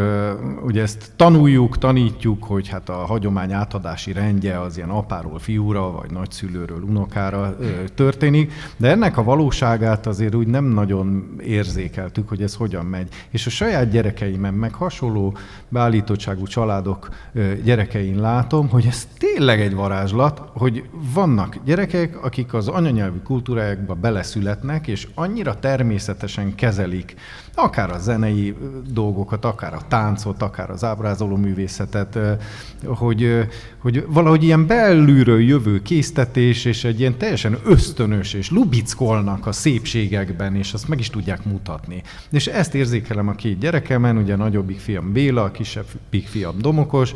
ugye 0.66 0.82
ezt 0.82 1.12
tanuljuk, 1.16 1.78
tanítjuk, 1.78 2.44
hogy 2.44 2.68
hát 2.68 2.90
a 2.90 2.94
hagyomány 2.94 3.52
átadási 3.52 4.12
rendje 4.12 4.60
az 4.60 4.78
ilyen 4.78 4.90
apáról 4.90 5.40
fiúra, 5.40 5.92
vagy 5.92 6.12
nagyszülőről 6.12 6.82
unokára 6.82 7.58
történik, 7.96 8.52
de 8.78 8.90
ennek 8.90 9.18
a 9.18 9.24
valóságát 9.24 10.08
azért 10.08 10.36
úgy 10.36 10.48
nem 10.48 10.66
nagyon 10.66 11.36
érzékeltük, 11.44 12.30
hogy 12.30 12.42
ez 12.42 12.56
hogyan 12.56 12.86
megy. 12.86 13.08
És 13.30 13.46
a 13.46 13.50
saját 13.50 13.90
gyerekeimen 13.90 14.54
meg 14.54 14.74
hasonló 14.74 15.38
beállítottságú 15.94 16.46
családok 16.46 17.10
gyerekein 17.64 18.22
látom, 18.22 18.70
hogy 18.70 18.86
ez 18.86 19.08
tényleg 19.18 19.62
egy 19.62 19.74
varázslat, 19.74 20.42
hogy 20.54 20.84
vannak 21.14 21.58
gyerekek, 21.66 22.24
akik 22.24 22.54
az 22.54 22.68
anyanyelvű 22.68 23.18
kultúrájákba 23.18 23.94
beleszületnek, 23.94 24.88
és 24.88 25.08
annyira 25.14 25.60
természetesen 25.60 26.56
kezelik 26.56 27.16
akár 27.56 27.92
a 27.92 28.00
zenei 28.00 28.56
dolgokat, 28.94 29.46
akár 29.46 29.74
a 29.74 29.82
táncot, 29.88 30.42
akár 30.42 30.70
az 30.70 30.84
ábrázoló 30.84 31.36
művészetet, 31.36 32.20
hogy, 32.86 33.48
hogy 33.78 34.06
valahogy 34.08 34.44
ilyen 34.44 34.68
belülről 34.68 35.42
jövő 35.42 35.82
késztetés, 35.82 36.66
és 36.66 36.84
egy 36.84 37.00
ilyen 37.00 37.18
teljesen 37.18 37.58
ösztönös, 37.66 38.34
és 38.34 38.50
lubickolnak 38.50 39.48
a 39.48 39.52
szépségekben, 39.52 40.56
és 40.56 40.74
azt 40.74 40.88
meg 40.88 41.00
is 41.00 41.10
tudják 41.10 41.46
mutatni. 41.46 42.02
És 42.32 42.48
ezt 42.48 42.76
érzékelem 42.76 43.28
a 43.28 43.34
két 43.36 43.60
gyerekemen, 43.60 44.18
ugye 44.18 44.34
a 44.34 44.38
nagyobbik 44.38 44.80
fiam 44.80 45.12
Béla, 45.12 45.44
a 45.44 45.52
kisebbik 45.52 46.28
fiam 46.28 46.56
Domokos, 46.60 47.14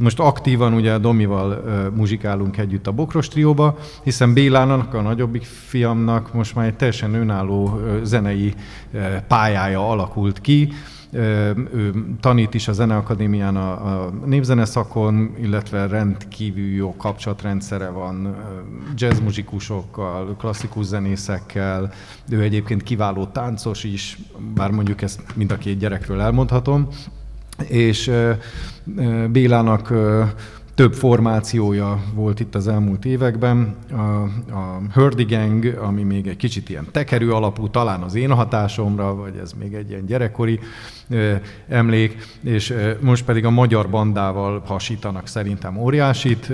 most 0.00 0.20
aktívan 0.20 0.72
ugye 0.72 0.98
Domival 0.98 1.50
uh, 1.50 1.96
muzsikálunk 1.96 2.58
együtt 2.58 2.86
a 2.86 2.92
Bokros 2.92 3.28
trióba, 3.28 3.78
hiszen 4.02 4.32
Bélának, 4.32 4.94
a 4.94 5.00
nagyobbik 5.00 5.42
fiamnak 5.42 6.32
most 6.32 6.54
már 6.54 6.66
egy 6.66 6.74
teljesen 6.74 7.14
önálló 7.14 7.64
uh, 7.64 8.02
zenei 8.02 8.54
uh, 8.92 9.16
pályája 9.28 9.79
alakult 9.88 10.40
ki. 10.40 10.72
Ő 11.12 11.94
tanít 12.20 12.54
is 12.54 12.68
a 12.68 12.72
Zeneakadémián 12.72 13.56
a, 13.56 13.70
a 14.04 14.12
népzeneszakon, 14.24 15.34
illetve 15.42 15.86
rendkívül 15.86 16.74
jó 16.74 16.96
kapcsolatrendszere 16.96 17.88
van 17.88 18.36
jazzmuzsikusokkal, 18.96 20.36
klasszikus 20.36 20.84
zenészekkel. 20.84 21.92
Ő 22.28 22.42
egyébként 22.42 22.82
kiváló 22.82 23.26
táncos 23.26 23.84
is, 23.84 24.18
bár 24.54 24.70
mondjuk 24.70 25.02
ezt 25.02 25.20
mind 25.34 25.50
a 25.50 25.56
két 25.56 25.78
gyerekről 25.78 26.20
elmondhatom 26.20 26.88
és 27.68 28.10
Bélának 29.30 29.92
több 30.80 30.94
formációja 30.94 32.02
volt 32.14 32.40
itt 32.40 32.54
az 32.54 32.68
elmúlt 32.68 33.04
években. 33.04 33.74
A, 33.90 33.94
a 34.54 34.80
Hurdy 34.92 35.24
Gang, 35.24 35.64
ami 35.64 36.02
még 36.02 36.26
egy 36.26 36.36
kicsit 36.36 36.68
ilyen 36.68 36.86
tekerő 36.90 37.32
alapú, 37.32 37.68
talán 37.68 38.02
az 38.02 38.14
én 38.14 38.30
hatásomra, 38.30 39.14
vagy 39.14 39.36
ez 39.36 39.52
még 39.52 39.74
egy 39.74 39.90
ilyen 39.90 40.06
gyerekkori 40.06 40.60
emlék, 41.68 42.26
és 42.44 42.74
most 43.00 43.24
pedig 43.24 43.44
a 43.44 43.50
magyar 43.50 43.88
bandával 43.88 44.62
hasítanak 44.66 45.26
szerintem 45.26 45.76
óriásit. 45.76 46.52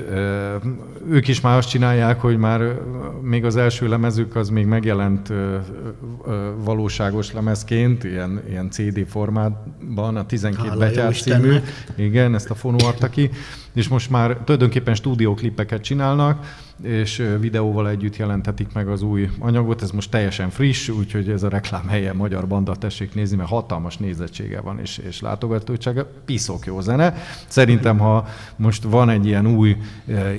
Ők 1.08 1.28
is 1.28 1.40
már 1.40 1.56
azt 1.56 1.68
csinálják, 1.68 2.20
hogy 2.20 2.36
már 2.36 2.78
még 3.22 3.44
az 3.44 3.56
első 3.56 3.88
lemezük 3.88 4.36
az 4.36 4.48
még 4.48 4.66
megjelent 4.66 5.32
valóságos 6.64 7.32
lemezként, 7.32 8.04
ilyen, 8.04 8.42
ilyen 8.48 8.70
CD 8.70 9.06
formátban, 9.08 10.16
a 10.16 10.26
12 10.26 10.78
betyár 10.78 11.16
című. 11.16 11.56
Igen, 11.94 12.34
ezt 12.34 12.50
a 12.50 12.54
fonó 12.54 12.86
adta 12.86 13.08
ki 13.08 13.30
és 13.76 13.88
most 13.88 14.10
már 14.10 14.36
tulajdonképpen 14.44 14.94
stúdióklipeket 14.94 15.82
csinálnak, 15.82 16.58
és 16.82 17.22
videóval 17.40 17.88
együtt 17.88 18.16
jelentetik 18.16 18.72
meg 18.72 18.88
az 18.88 19.02
új 19.02 19.30
anyagot. 19.38 19.82
Ez 19.82 19.90
most 19.90 20.10
teljesen 20.10 20.50
friss, 20.50 20.88
úgyhogy 20.88 21.28
ez 21.28 21.42
a 21.42 21.48
reklám 21.48 21.88
helye 21.88 22.12
Magyar 22.12 22.46
Banda, 22.46 22.74
tessék 22.74 23.14
nézni, 23.14 23.36
mert 23.36 23.48
hatalmas 23.48 23.96
nézettsége 23.96 24.60
van 24.60 24.78
és, 24.80 24.98
és 24.98 25.20
látogatósága. 25.20 26.06
Piszok 26.24 26.66
jó 26.66 26.80
zene. 26.80 27.14
Szerintem, 27.46 27.98
ha 27.98 28.26
most 28.56 28.82
van 28.82 29.08
egy 29.08 29.26
ilyen 29.26 29.46
új 29.46 29.76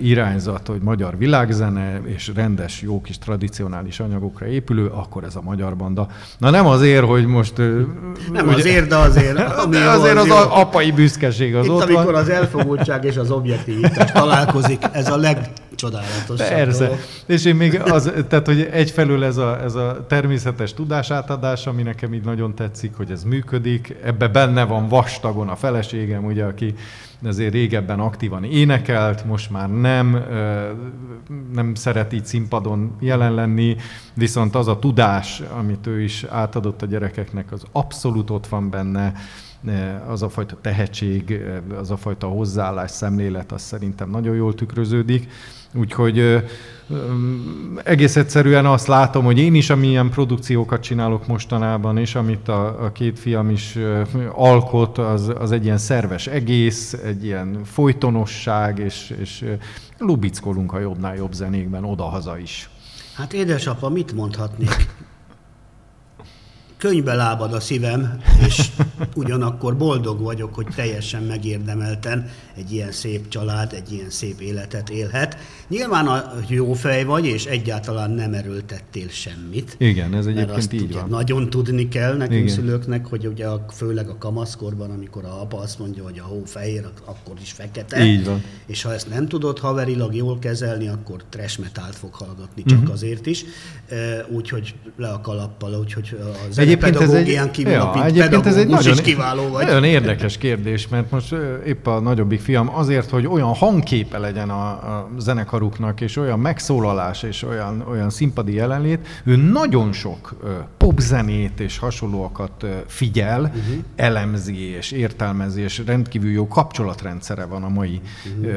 irányzat, 0.02 0.68
hogy 0.68 0.82
magyar 0.82 1.18
világzene 1.18 2.02
és 2.06 2.32
rendes, 2.36 2.82
jó 2.82 3.02
kis 3.02 3.18
tradicionális 3.18 4.00
anyagokra 4.00 4.46
épülő, 4.46 4.88
akkor 4.88 5.24
ez 5.24 5.36
a 5.36 5.42
Magyar 5.42 5.76
Banda. 5.76 6.08
Na 6.38 6.50
nem 6.50 6.66
azért, 6.66 7.06
hogy 7.06 7.26
most... 7.26 7.58
Nem 7.58 8.48
ugye, 8.48 8.56
azért, 8.56 8.88
de 8.88 8.96
azért. 8.96 9.40
Ami 9.64 9.76
de 9.76 9.90
azért 9.90 10.18
az, 10.18 10.30
az 10.30 10.48
apai 10.50 10.92
büszkeség 10.92 11.56
az 11.56 11.66
Itt, 11.66 11.72
ott 11.72 11.82
amikor 11.82 12.06
van. 12.06 12.16
az 12.22 12.30
elfogultság 12.30 13.04
és 13.04 13.18
az 13.18 13.32
objektivitás 13.32 14.12
találkozik, 14.12 14.84
ez 14.92 15.10
a 15.10 15.18
leg 15.18 15.52
csodálatos. 15.78 16.38
Persze. 16.38 16.84
Dolog. 16.84 17.00
És 17.26 17.46
én 17.46 17.56
még 17.56 17.82
az, 17.82 18.12
tehát, 18.28 18.46
hogy 18.46 18.62
egyfelől 18.62 19.24
ez 19.24 19.38
a, 19.38 19.62
ez 19.64 19.76
a 19.76 20.06
természetes 20.08 20.74
tudásátadás, 20.74 21.68
ami 21.68 21.82
nekem 21.82 22.14
így 22.14 22.24
nagyon 22.24 22.56
tetszik, 22.56 22.96
hogy 22.96 23.12
ez 23.12 23.24
működik. 23.24 23.96
Ebbe 24.04 24.28
benne 24.28 24.64
van 24.64 24.88
vastagon 24.88 25.50
a 25.50 25.56
feleségem, 25.56 26.26
ugye, 26.26 26.44
aki 26.44 26.74
azért 27.26 27.54
régebben 27.54 28.00
aktívan 28.00 28.44
énekelt, 28.44 29.26
most 29.26 29.50
már 29.50 29.70
nem, 29.70 30.26
nem 31.54 31.76
szeret 31.76 32.14
így 32.14 32.26
színpadon 32.26 32.96
jelen 33.00 33.34
lenni, 33.34 33.76
viszont 34.14 34.56
az 34.56 34.68
a 34.68 34.80
tudás, 34.80 35.42
amit 35.58 35.88
ő 35.88 36.02
is 36.02 36.24
átadott 36.24 36.82
a 36.82 36.86
gyerekeknek, 36.86 37.52
az 37.52 37.64
abszolút 37.72 38.30
ott 38.30 38.48
van 38.48 38.70
benne, 38.70 39.14
az 40.08 40.22
a 40.22 40.30
fajta 40.30 40.58
tehetség, 40.62 41.42
az 41.80 41.92
a 41.92 41.98
fajta 41.98 42.28
hozzáállás, 42.28 42.92
szemlélet, 42.92 43.52
az 43.52 43.62
szerintem 43.62 44.10
nagyon 44.10 44.36
jól 44.36 44.54
tükröződik. 44.54 45.30
Úgyhogy 45.74 46.44
egész 47.84 48.16
egyszerűen 48.16 48.66
azt 48.66 48.88
látom, 48.88 49.26
hogy 49.26 49.38
én 49.38 49.56
is, 49.56 49.70
amilyen 49.70 50.10
produkciókat 50.10 50.82
csinálok 50.82 51.28
mostanában, 51.28 51.98
és 51.98 52.16
amit 52.16 52.48
a, 52.48 52.86
a 52.86 52.92
két 52.92 53.20
fiam 53.20 53.50
is 53.50 53.78
alkot, 54.32 54.98
az, 54.98 55.32
az 55.40 55.52
egy 55.52 55.64
ilyen 55.64 55.78
szerves 55.78 56.28
egész, 56.28 56.94
egy 56.94 57.24
ilyen 57.24 57.60
folytonosság, 57.64 58.80
és, 58.80 59.16
és 59.20 59.46
lubickolunk 59.98 60.74
a 60.74 60.80
jobbnál 60.80 61.16
jobb 61.16 61.34
zenékben 61.34 61.84
oda-haza 61.84 62.38
is. 62.38 62.70
Hát 63.14 63.34
édesapa, 63.34 63.90
mit 63.90 64.14
mondhatnék? 64.14 64.88
Könyvbe 66.78 67.14
lábad 67.14 67.54
a 67.54 67.60
szívem, 67.60 68.22
és 68.48 68.68
ugyanakkor 69.16 69.78
boldog 69.78 70.22
vagyok, 70.22 70.56
hogy 70.56 70.68
teljesen 70.76 71.24
megérdemelten 71.24 72.30
egy 72.56 72.72
ilyen 72.72 72.92
szép 72.92 73.28
család, 73.28 73.74
egy 73.74 73.92
ilyen 73.92 74.10
szép 74.10 74.42
életet 74.42 74.90
élhet. 74.90 75.38
Nyilván 75.68 76.08
a 76.08 76.34
jó 76.48 76.74
fej 76.74 77.04
vagy, 77.04 77.26
és 77.26 77.46
egyáltalán 77.46 78.12
nem 78.12 78.34
erőltettél 78.34 79.10
semmit. 79.10 79.76
Igen, 79.78 80.14
ez 80.14 80.26
Mert 80.26 80.38
egyébként 80.38 80.58
azt 80.58 80.74
így 80.74 80.82
ugye 80.82 81.00
van. 81.00 81.10
Nagyon 81.10 81.50
tudni 81.50 81.88
kell 81.88 82.18
nekünk 82.18 82.42
Igen. 82.42 82.56
Szülőknek, 82.56 83.06
hogy 83.06 83.28
ugye 83.28 83.48
a, 83.48 83.66
főleg 83.74 84.10
a 84.10 84.18
kamaszkorban, 84.18 84.92
amikor 84.92 85.26
a 85.26 85.42
apa 85.42 85.58
azt 85.58 85.80
mondja, 85.80 86.04
hogy 86.04 86.20
a 86.20 86.24
hó 86.24 86.42
fehér, 86.46 86.86
akkor 87.06 87.36
is 87.42 87.52
fekete. 87.52 88.06
Így 88.06 88.26
van. 88.26 88.44
És 88.66 88.82
ha 88.82 88.94
ezt 88.94 89.10
nem 89.10 89.28
tudod 89.28 89.60
haverilag 89.60 90.16
jól 90.16 90.40
kezelni, 90.40 90.88
akkor 90.88 91.24
trash 91.30 91.60
metált 91.60 91.96
fog 91.96 92.14
hallgatni 92.14 92.64
csak 92.64 92.78
uh-huh. 92.78 92.94
azért 92.94 93.26
is. 93.26 93.46
Úgyhogy 94.30 94.76
le 94.98 95.08
a 95.08 95.22
kalappal, 95.22 95.74
úgyhogy 95.80 96.18
az 96.50 96.58
Egyébként 96.68 96.96
ez 96.96 97.14
egy, 97.14 97.52
kívül 97.52 97.72
ja, 97.72 97.92
a 97.92 98.06
egyébként 98.06 98.46
ez 98.46 98.56
egy 98.56 98.68
nagyon, 98.68 98.94
is 98.94 99.02
kiváló 99.02 99.48
vagy. 99.48 99.66
nagyon 99.66 99.84
érdekes 99.84 100.38
kérdés, 100.38 100.88
mert 100.88 101.12
most 101.12 101.36
épp 101.66 101.88
a 101.88 102.00
nagyobbik 102.00 102.40
fiam 102.40 102.76
azért, 102.76 103.10
hogy 103.10 103.28
olyan 103.28 103.54
hangképe 103.54 104.18
legyen 104.18 104.50
a, 104.50 104.68
a 104.70 105.10
zenekaruknak, 105.20 106.02
és 106.02 106.18
olyan 106.18 106.40
megszólalás, 106.40 107.24
és 107.24 107.44
olyan, 107.44 107.86
olyan 107.90 108.10
színpadi 108.10 108.54
jelenlét, 108.54 109.08
ő 109.24 109.36
nagyon 109.36 109.94
sok 109.94 110.36
popzenét 110.78 111.60
és 111.60 111.78
hasonlóakat 111.78 112.66
figyel, 112.88 113.42
uh-huh. 113.42 113.84
elemzi 113.96 114.76
és 114.76 114.92
értelmezi, 114.92 115.62
és 115.62 115.82
rendkívül 115.86 116.32
jó 116.32 116.48
kapcsolatrendszere 116.48 117.46
van 117.46 117.64
a 117.64 117.70
mai, 117.70 118.02
uh-huh. 118.40 118.56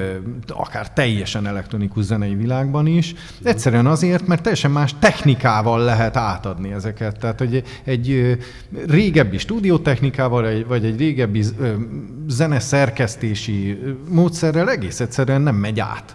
akár 0.49 0.93
teljesen 0.93 1.47
elektronikus 1.47 2.05
zenei 2.05 2.35
világban 2.35 2.87
is. 2.87 3.15
Egyszerűen 3.43 3.87
azért, 3.87 4.27
mert 4.27 4.43
teljesen 4.43 4.71
más 4.71 4.95
technikával 4.99 5.85
lehet 5.85 6.17
átadni 6.17 6.73
ezeket. 6.73 7.19
Tehát, 7.19 7.39
hogy 7.39 7.63
egy 7.85 8.00
ö, 8.09 8.33
régebbi 8.87 9.39
stúdiótechnikával, 9.39 10.47
egy- 10.47 10.67
vagy 10.67 10.85
egy 10.85 10.99
régebbi 10.99 11.43
zeneszerkesztési 12.29 13.79
módszerrel 14.09 14.71
egész 14.71 15.01
egyszerűen 15.01 15.41
nem 15.43 15.55
megy 15.55 15.81
át. 15.81 16.15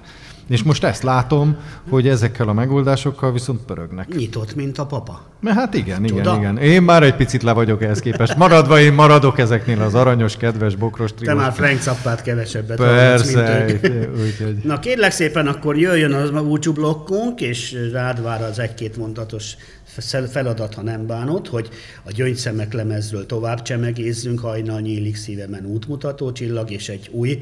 És 0.50 0.64
most 0.64 0.84
ezt 0.84 1.04
látom, 1.04 1.56
hogy 1.90 2.08
ezekkel 2.08 2.48
a 2.50 2.54
megoldásokkal 2.54 3.32
viszont 3.32 3.62
pörögnek. 3.66 4.16
Nyitott, 4.16 4.56
mint 4.56 4.78
a 4.78 4.86
papa. 4.86 5.22
Mert 5.42 5.58
hát 5.58 5.74
igen, 5.74 6.04
igen, 6.06 6.18
Csoda. 6.24 6.36
igen. 6.38 6.58
Én 6.58 6.82
már 6.82 7.04
egy 7.04 7.16
picit 7.16 7.44
le 7.44 7.52
vagyok 7.52 7.84
ehhez 7.84 8.00
képest. 8.00 8.36
Maradva 8.38 8.80
én 8.80 8.94
maradok 8.94 9.40
ezeknél 9.40 9.82
az 9.82 9.94
aranyos, 9.96 10.38
kedves, 10.38 10.76
bokros 10.76 11.10
Te 11.12 11.16
triós. 11.18 11.36
már 11.36 11.54
Frank 11.54 11.82
Zappát 11.82 12.22
kevesebbet 12.22 12.78
Persze, 12.78 13.64
mint 13.66 13.84
ők. 13.84 14.18
úgyhogy... 14.20 14.56
Na 14.64 14.80
kérlek 14.80 15.12
szépen, 15.12 15.48
akkor 15.48 15.78
jöjjön 15.78 16.14
az 16.14 16.30
a 16.30 16.44
búcsú 16.44 16.74
blokkunk, 16.74 17.42
és 17.42 17.76
rád 17.94 18.24
vár 18.24 18.42
az 18.44 18.60
egy-két 18.60 18.98
mondatos 18.98 19.56
feladat, 20.28 20.74
ha 20.74 20.82
nem 20.82 21.08
bánod, 21.08 21.48
hogy 21.48 21.70
a 22.04 22.12
gyöngyszemek 22.12 22.74
lemezről 22.74 23.26
tovább 23.26 23.62
csemegézzünk, 23.62 24.40
hajnal 24.40 24.80
nyílik 24.80 25.16
szívemen 25.16 25.66
útmutató 25.66 26.32
csillag, 26.32 26.72
és 26.72 26.90
egy 26.90 27.10
új 27.12 27.40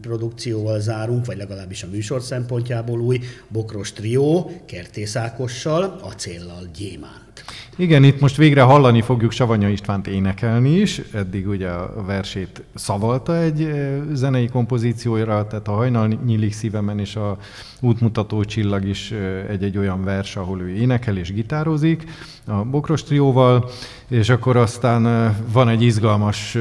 produkcióval 0.00 0.80
zárunk, 0.80 1.26
vagy 1.26 1.36
legalábbis 1.36 1.82
a 1.82 1.88
műsor 1.90 2.22
szempontjából 2.22 3.00
új 3.00 3.20
bokros 3.48 3.92
trió, 3.92 4.50
kertészákossal, 4.66 5.96
acéllal, 6.02 6.62
gyémánt. 6.76 7.44
Igen, 7.76 8.04
itt 8.04 8.20
most 8.20 8.36
végre 8.36 8.62
hallani 8.62 9.02
fogjuk 9.02 9.30
Savanya 9.30 9.68
Istvánt 9.68 10.06
énekelni 10.06 10.70
is. 10.70 11.00
Eddig 11.12 11.48
ugye 11.48 11.68
a 11.68 12.04
versét 12.06 12.62
szavalta 12.74 13.36
egy 13.36 13.68
zenei 14.12 14.48
kompozícióra, 14.48 15.46
tehát 15.46 15.68
a 15.68 15.72
hajnal 15.72 16.06
nyílik 16.24 16.52
szívemen 16.52 16.98
és 16.98 17.16
a 17.16 17.38
útmutató 17.80 18.44
csillag 18.44 18.84
is 18.84 19.12
egy-egy 19.48 19.78
olyan 19.78 20.04
vers, 20.04 20.36
ahol 20.36 20.60
ő 20.60 20.68
énekel 20.68 21.16
és 21.16 21.32
gitározik 21.32 22.04
a 22.44 22.64
Bokros 22.64 23.02
trióval, 23.02 23.70
és 24.08 24.28
akkor 24.28 24.56
aztán 24.56 25.34
van 25.52 25.68
egy 25.68 25.82
izgalmas 25.82 26.58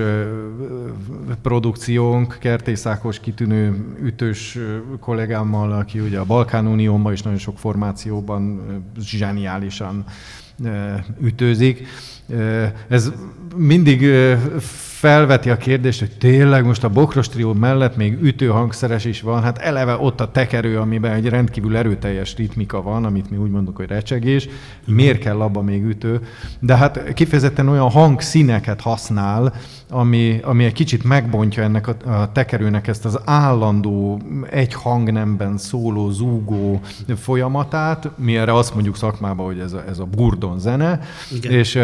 produkciónk, 1.41 2.37
Kertészákos 2.39 3.19
kitűnő 3.19 3.85
ütős 4.03 4.57
kollégámmal, 4.99 5.71
aki 5.71 5.99
ugye 5.99 6.19
a 6.19 6.25
Balkán 6.25 6.67
Unióban 6.67 7.13
is 7.13 7.21
nagyon 7.21 7.39
sok 7.39 7.57
formációban 7.57 8.61
zseniálisan 8.99 10.05
ütőzik. 11.21 11.87
Ez 12.87 13.11
mindig 13.55 14.05
felveti 15.05 15.49
a 15.49 15.57
kérdést, 15.57 15.99
hogy 15.99 16.11
tényleg 16.17 16.65
most 16.65 16.83
a 16.83 16.89
Bokros 16.89 17.29
trió 17.29 17.53
mellett 17.53 17.95
még 17.95 18.17
ütőhangszeres 18.21 19.05
is 19.05 19.21
van, 19.21 19.41
hát 19.43 19.57
eleve 19.57 19.97
ott 19.97 20.21
a 20.21 20.31
tekerő, 20.31 20.79
amiben 20.79 21.11
egy 21.11 21.29
rendkívül 21.29 21.77
erőteljes 21.77 22.35
ritmika 22.35 22.81
van, 22.81 23.05
amit 23.05 23.29
mi 23.29 23.37
úgy 23.37 23.49
mondunk, 23.49 23.77
hogy 23.77 23.87
recsegés, 23.87 24.47
miért 24.85 25.19
kell 25.19 25.41
abba 25.41 25.61
még 25.61 25.83
ütő, 25.83 26.21
de 26.59 26.75
hát 26.75 27.13
kifejezetten 27.13 27.67
olyan 27.67 27.89
hangszíneket 27.89 28.81
használ, 28.81 29.53
ami, 29.89 30.39
ami 30.43 30.63
egy 30.63 30.73
kicsit 30.73 31.03
megbontja 31.03 31.63
ennek 31.63 31.87
a, 31.87 32.11
a 32.11 32.31
tekerőnek 32.31 32.87
ezt 32.87 33.05
az 33.05 33.19
állandó, 33.25 34.21
egy 34.49 34.73
hangnemben 34.73 35.57
szóló, 35.57 36.09
zúgó 36.09 36.79
folyamatát, 37.15 38.09
mi 38.17 38.37
erre 38.37 38.53
azt 38.53 38.73
mondjuk 38.73 38.97
szakmában, 38.97 39.45
hogy 39.45 39.59
ez 39.59 39.73
a, 39.73 39.83
ez 39.87 39.99
a 39.99 40.05
burdon 40.05 40.59
zene, 40.59 40.99
Igen. 41.31 41.51
és 41.51 41.79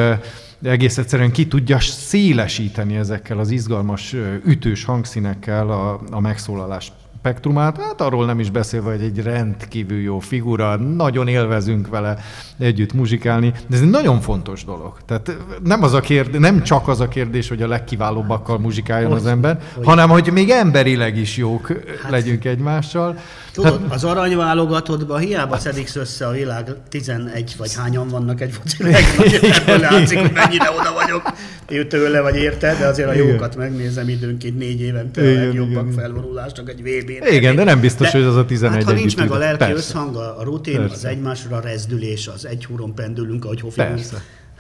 eh, 0.62 0.72
egész 0.72 0.98
egyszerűen 0.98 1.32
ki 1.32 1.48
tudja 1.48 1.80
szélesíteni 1.80 2.96
ezekkel 2.96 3.40
az 3.40 3.52
izgalmas 3.52 4.16
ütős 4.46 4.84
hangszínekkel 4.84 5.70
a, 5.70 6.02
a 6.12 6.20
megszólalás 6.20 6.92
spektrumát, 7.22 7.78
hát 7.78 8.02
arról 8.02 8.26
nem 8.26 8.40
is 8.40 8.50
beszélve, 8.50 8.92
hogy 8.92 9.02
egy 9.02 9.24
rendkívül 9.24 10.00
jó 10.00 10.20
figura, 10.20 10.76
nagyon 10.76 11.28
élvezünk 11.28 11.88
vele 11.88 12.18
együtt 12.60 12.94
muzsikálni, 12.94 13.54
de 13.68 13.76
ez 13.76 13.82
egy 13.82 13.90
nagyon 13.90 14.22
fontos 14.22 14.66
dolog. 14.66 14.98
Tehát 15.06 15.38
nem, 15.64 15.84
az 15.84 15.94
a 15.94 16.00
kérdés, 16.00 16.40
nem 16.40 16.64
csak 16.64 16.88
az 16.88 17.00
a 17.00 17.08
kérdés, 17.08 17.50
hogy 17.50 17.62
a 17.62 17.68
legkiválóbbakkal 17.68 18.60
muzsikáljon 18.60 19.12
az 19.12 19.26
ember, 19.26 19.60
hanem 19.84 20.10
hogy 20.10 20.32
még 20.32 20.50
emberileg 20.50 21.18
is 21.18 21.38
jók 21.38 21.68
hát, 22.02 22.12
legyünk 22.12 22.46
egymással. 22.46 23.18
Tudod, 23.54 23.82
az 23.90 24.04
aranyválogatottban 24.04 25.20
hiába 25.20 25.58
szedik 25.58 25.90
össze 25.96 26.28
a 26.28 26.32
világ 26.32 26.76
11 26.90 27.56
vagy 27.58 27.76
hányan 27.76 28.08
vannak 28.08 28.42
egy 28.42 28.52
foci 28.52 28.84
ebből 28.84 29.80
látszik, 29.80 30.20
hogy 30.20 30.32
mennyire 30.34 30.72
oda 30.80 30.94
vagyok. 30.94 31.34
Tőle 31.88 32.22
vagy 32.22 32.36
érte, 32.36 32.76
de 32.80 32.86
azért 32.86 33.10
a 33.10 33.14
jókat 33.14 33.56
megnézem 33.56 34.10
időnként 34.10 34.58
négy 34.58 34.82
évente 34.82 35.22
a 35.22 35.24
legjobbak 35.24 35.92
felvonulásnak 35.92 36.70
egy 36.70 36.82
vb 36.82 37.11
Igen, 37.30 37.56
de 37.56 37.64
nem 37.64 37.80
biztos, 37.80 38.12
hogy 38.12 38.22
az 38.22 38.36
a 38.36 38.46
11 38.46 38.76
hát, 38.76 38.84
ha 38.84 38.92
nincs 38.92 39.18
meg 39.18 39.32
a 39.32 39.38
lelki 39.38 39.58
Persze. 39.58 39.74
összhang, 39.74 40.16
a 40.16 40.44
rutin, 40.44 40.76
Persze. 40.76 40.94
az 40.94 41.06
egymásra 41.06 41.60
rezdülés, 41.60 42.28
az 42.28 42.46
egy 42.46 42.66
húron 42.66 42.96
pendülünk, 42.96 43.46
ahogy 43.46 43.62
Hofi. 43.62 43.82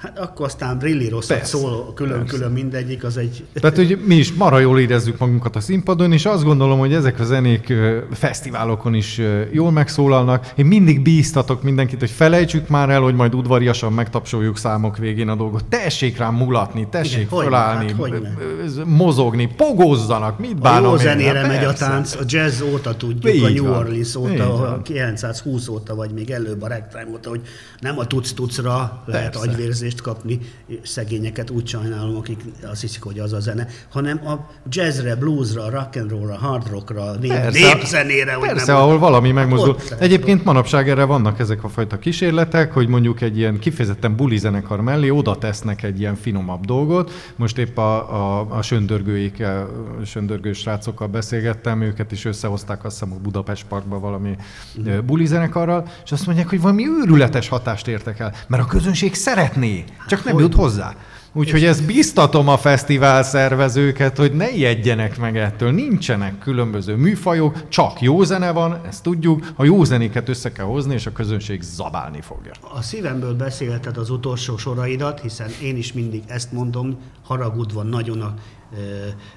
Hát 0.01 0.19
akkor 0.19 0.45
aztán 0.45 0.77
brilli 0.77 1.09
rosszat 1.09 1.37
Persze. 1.37 1.57
szól, 1.57 1.93
külön-külön 1.93 2.51
mindegyik, 2.51 3.03
az 3.03 3.17
egy... 3.17 3.45
Tehát, 3.53 3.75
hogy 3.75 3.99
mi 4.05 4.15
is 4.15 4.33
marha 4.33 4.59
jól 4.59 4.79
érezzük 4.79 5.17
magunkat 5.17 5.55
a 5.55 5.59
színpadon, 5.59 6.11
és 6.11 6.25
azt 6.25 6.43
gondolom, 6.43 6.79
hogy 6.79 6.93
ezek 6.93 7.19
a 7.19 7.23
zenék 7.23 7.73
fesztiválokon 8.11 8.93
is 8.93 9.21
jól 9.51 9.71
megszólalnak. 9.71 10.51
Én 10.55 10.65
mindig 10.65 11.01
bíztatok 11.01 11.63
mindenkit, 11.63 11.99
hogy 11.99 12.09
felejtsük 12.09 12.67
már 12.67 12.89
el, 12.89 13.01
hogy 13.01 13.15
majd 13.15 13.35
udvariasan 13.35 13.93
megtapsoljuk 13.93 14.57
számok 14.57 14.97
végén 14.97 15.29
a 15.29 15.35
dolgot. 15.35 15.65
Tessék 15.65 16.17
rám 16.17 16.35
mulatni, 16.35 16.87
tessék 16.89 17.27
Igen, 17.31 17.43
fölállni, 17.43 17.91
hát 17.91 18.85
mozogni, 18.85 19.53
pogózzanak, 19.57 20.39
mit 20.39 20.51
A 20.51 20.61
bánom 20.61 20.83
jó 20.83 20.91
én? 20.91 20.97
zenére 20.97 21.39
Hát 21.39 21.47
megy 21.47 21.63
a 21.63 21.67
persze. 21.67 21.85
tánc, 21.85 22.15
a 22.15 22.23
jazz 22.25 22.61
óta 22.61 22.95
tudjuk, 22.95 23.35
Így 23.35 23.43
a 23.43 23.49
New 23.49 23.63
van. 23.65 23.77
Orleans 23.77 24.15
Így 24.15 24.17
óta, 24.17 24.57
van. 24.57 24.73
a 24.73 24.81
920 24.81 25.67
óta, 25.67 25.95
vagy 25.95 26.11
még 26.11 26.29
előbb 26.29 26.61
a 26.61 26.67
ragtime 26.67 27.07
óta, 27.11 27.29
hogy 27.29 27.41
nem 27.79 27.99
a 27.99 28.05
tuc-tucra 28.07 29.03
lehet 29.05 29.31
Persze. 29.31 29.47
Agyvérzést 29.91 30.01
kapni, 30.01 30.39
szegényeket 30.83 31.49
úgy 31.49 31.67
sajnálom, 31.67 32.15
akik 32.15 32.39
azt 32.71 32.81
hiszik, 32.81 33.01
hogy 33.03 33.19
az 33.19 33.33
a 33.33 33.39
zene, 33.39 33.67
hanem 33.89 34.27
a 34.27 34.49
jazzre, 34.69 35.15
bluesra, 35.15 35.69
rock 35.69 35.95
and 35.95 36.09
rollra, 36.09 36.37
hard 36.37 36.69
rockra, 36.69 37.15
nép, 37.15 37.31
Persze. 37.31 37.59
népzenére, 37.59 38.37
Persze, 38.37 38.71
nem 38.71 38.81
ahol 38.81 38.99
valami 38.99 39.31
megmozdul. 39.31 39.75
Egyébként 39.99 40.43
manapság 40.43 40.89
erre 40.89 41.03
vannak 41.03 41.39
ezek 41.39 41.63
a 41.63 41.69
fajta 41.69 41.99
kísérletek, 41.99 42.73
hogy 42.73 42.87
mondjuk 42.87 43.21
egy 43.21 43.37
ilyen 43.37 43.59
kifejezetten 43.59 44.15
buli 44.15 44.37
zenekar 44.37 44.81
mellé 44.81 45.09
oda 45.09 45.37
tesznek 45.37 45.83
egy 45.83 45.99
ilyen 45.99 46.15
finomabb 46.15 46.65
dolgot. 46.65 47.11
Most 47.35 47.57
épp 47.57 47.77
a, 47.77 48.39
a, 48.39 48.47
a 48.57 48.61
söndörgőikkel, 48.61 49.69
söndörgő 50.05 50.53
srácokkal 50.53 51.07
beszélgettem, 51.07 51.81
őket 51.81 52.11
is 52.11 52.25
összehozták 52.25 52.85
azt 52.85 52.99
hiszem 52.99 53.13
a 53.13 53.21
Budapest 53.21 53.65
Parkba 53.67 53.99
valami 53.99 54.35
uh 54.77 54.99
buli 55.05 55.25
zenekarral, 55.25 55.87
és 56.03 56.11
azt 56.11 56.25
mondják, 56.25 56.49
hogy 56.49 56.61
valami 56.61 56.87
őrületes 56.87 57.47
hatást 57.47 57.87
értek 57.87 58.19
el, 58.19 58.33
mert 58.47 58.63
a 58.63 58.65
közönség 58.65 59.13
szeretné, 59.13 59.80
csak 60.07 60.23
nem 60.23 60.33
hogy? 60.33 60.43
jut 60.43 60.53
hozzá. 60.53 60.95
Úgyhogy 61.33 61.63
ezt 61.63 61.85
biztatom 61.85 62.47
a 62.47 62.57
fesztivál 62.57 63.23
szervezőket, 63.23 64.17
hogy 64.17 64.33
ne 64.33 64.49
ijedjenek 64.49 65.19
meg 65.19 65.37
ettől. 65.37 65.71
Nincsenek 65.71 66.39
különböző 66.39 66.95
műfajok, 66.95 67.67
csak 67.69 68.01
jó 68.01 68.23
zene 68.23 68.51
van, 68.51 68.81
ezt 68.87 69.03
tudjuk. 69.03 69.51
A 69.55 69.63
jó 69.63 69.83
zenéket 69.83 70.29
össze 70.29 70.51
kell 70.51 70.65
hozni, 70.65 70.93
és 70.93 71.05
a 71.05 71.11
közönség 71.11 71.61
zabálni 71.61 72.21
fogja. 72.21 72.51
A 72.73 72.81
szívemből 72.81 73.33
beszélted 73.33 73.97
az 73.97 74.09
utolsó 74.09 74.57
soraidat, 74.57 75.19
hiszen 75.19 75.49
én 75.61 75.77
is 75.77 75.93
mindig 75.93 76.23
ezt 76.27 76.51
mondom, 76.51 76.97
haragudva 77.23 77.83
nagyon 77.83 78.21
a, 78.21 78.33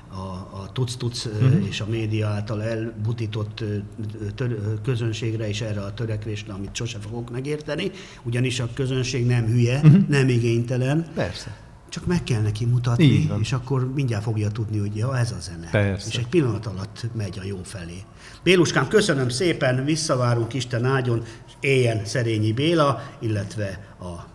a, 0.09 0.21
a 0.63 0.71
tuc-tuc 0.73 1.25
uh-huh. 1.25 1.67
és 1.67 1.81
a 1.81 1.87
média 1.87 2.29
által 2.29 2.63
elbutított 2.63 3.65
tör, 4.35 4.59
közönségre 4.83 5.49
és 5.49 5.61
erre 5.61 5.81
a 5.81 5.95
törekvésre, 5.95 6.53
amit 6.53 6.75
sose 6.75 6.99
fogok 6.99 7.31
megérteni, 7.31 7.91
ugyanis 8.23 8.61
a 8.61 8.69
közönség 8.75 9.27
nem 9.27 9.47
hülye, 9.47 9.81
uh-huh. 9.85 10.09
nem 10.09 10.29
igénytelen. 10.29 11.07
Persze 11.15 11.63
csak 11.95 12.07
meg 12.07 12.25
kell 12.25 12.41
neki 12.41 12.65
mutatni, 12.65 13.31
és 13.41 13.53
akkor 13.53 13.93
mindjárt 13.93 14.23
fogja 14.23 14.51
tudni, 14.51 14.79
hogy 14.79 14.97
ja, 14.97 15.19
ez 15.19 15.31
a 15.31 15.41
zene. 15.41 15.69
Persze. 15.71 16.09
És 16.09 16.17
egy 16.17 16.27
pillanat 16.27 16.67
alatt 16.67 17.07
megy 17.17 17.39
a 17.39 17.45
jó 17.45 17.61
felé. 17.63 18.03
Béluskám, 18.43 18.89
köszönöm 18.89 19.29
szépen, 19.29 19.85
visszavárunk 19.85 20.55
Isten 20.55 20.85
ágyon, 20.85 21.23
éljen 21.61 22.05
Szerényi 22.05 22.53
Béla, 22.53 23.03
illetve 23.21 23.95
a 24.01 24.34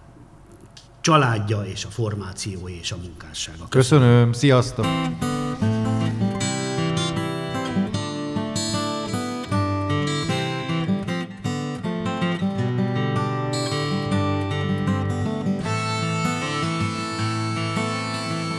családja 1.01 1.61
és 1.61 1.85
a 1.85 1.89
formációja 1.89 2.75
és 2.75 2.91
a 2.91 2.97
munkássága. 2.97 3.67
Köszönöm, 3.69 4.07
köszönöm. 4.09 4.31
sziasztok! 4.33 4.85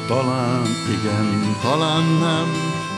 Talán 0.06 0.66
igen, 1.00 1.56
talán 1.62 2.04
nem, 2.04 2.48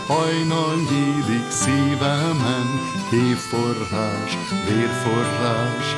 hajnal 0.07 0.74
nyílik 0.74 1.51
szívemen, 1.51 2.66
hévforrás, 3.11 4.36
vérforrás, 4.68 5.97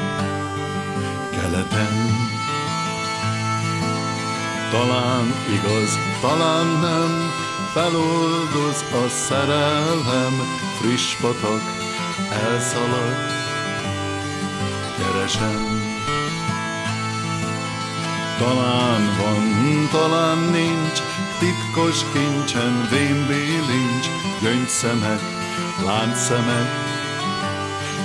keleten. 1.30 2.43
Talán 4.74 5.34
igaz, 5.52 5.98
talán 6.20 6.66
nem, 6.66 7.30
feloldoz 7.72 8.84
a 8.92 9.08
szerelem, 9.08 10.32
friss 10.80 11.14
patak, 11.20 11.62
elszalad, 12.30 13.16
keresem. 14.96 15.82
Talán 18.38 19.02
van, 19.18 19.88
talán 19.90 20.38
nincs, 20.38 20.98
titkos 21.38 22.04
kincsen 22.12 22.88
vénbélincs, 22.90 24.06
gyöngyszemek, 24.40 25.20
láncszemek, 25.84 26.68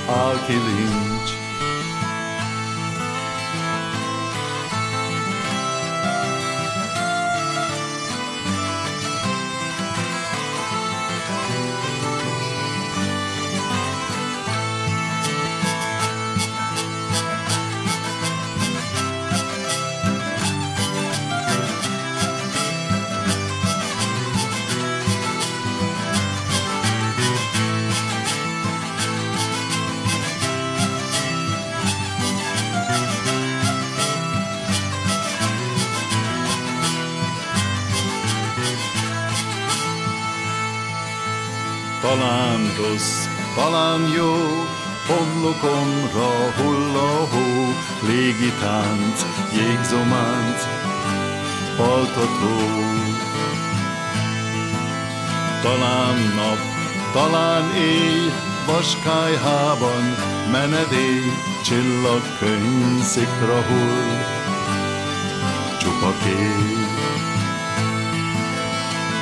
álkilincs. 0.07 1.38
Talán 43.69 44.01
jó, 44.15 44.35
homlokomra 45.07 46.31
hull 46.57 46.95
a 46.95 47.27
hó, 47.31 47.73
légitánc, 48.07 49.25
jégzománc, 49.53 50.67
altató. 51.77 52.57
Talán 55.61 56.17
nap, 56.35 56.59
talán 57.13 57.75
éj, 57.75 58.31
vaskályhában 58.65 60.15
menedély, 60.51 61.31
csillagkönyv 61.63 63.01
szikra 63.01 63.61
hull, 63.61 64.17
csupa 65.79 66.13
kép. 66.23 66.79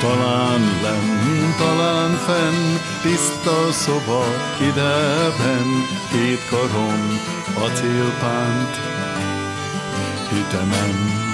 Talán 0.08 0.60
lenn, 0.82 1.54
talán 1.58 2.10
fenn, 2.10 2.76
tiszta 3.02 3.72
szoba 3.72 4.24
ideben, 4.60 5.66
két 6.10 6.48
karom, 6.48 7.20
acélpánt, 7.54 8.74
hütemem. 10.30 11.27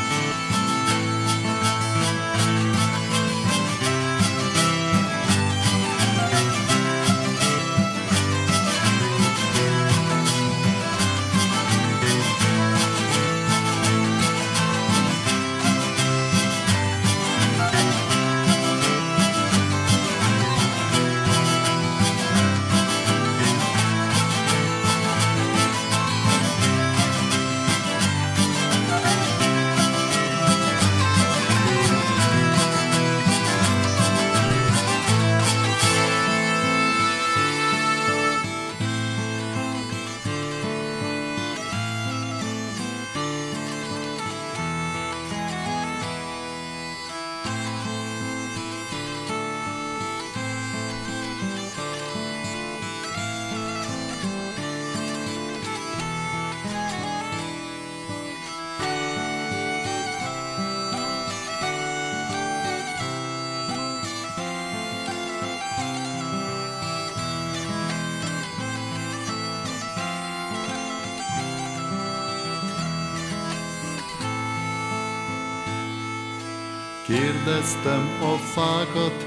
Fákat, 78.55 79.27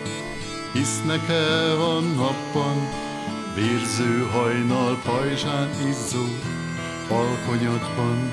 hisznek-e 0.73 1.75
van 1.77 2.03
napban, 2.03 2.89
Vérző 3.55 4.27
hajnal 4.31 4.99
pajzsán 5.03 5.69
izzó 5.89 6.25
alkonyatban. 7.09 8.31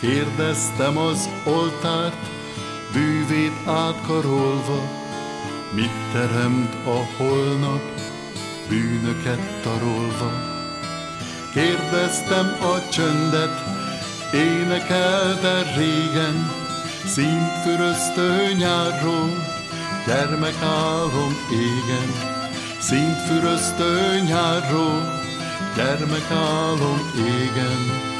Kérdeztem 0.00 0.98
az 0.98 1.28
oltárt, 1.44 2.26
bűvét 2.92 3.66
átkarolva, 3.66 4.80
Mit 5.74 6.12
teremt 6.12 6.74
a 6.86 7.06
holnap, 7.16 7.82
bűnöket 8.68 9.60
tarolva. 9.62 10.32
Kérdeztem 11.52 12.56
a 12.60 12.88
csöndet, 12.88 13.60
énekel, 14.34 15.38
de 15.40 15.62
régen, 15.76 16.50
Szintfüröztő 17.06 18.52
nyárról, 18.52 19.51
gyermekálom 20.06 21.32
égen. 21.50 22.10
Szintfüröztő 22.78 24.20
nyárról, 24.20 25.20
gyermekálom 25.76 27.10
égen. 27.16 28.11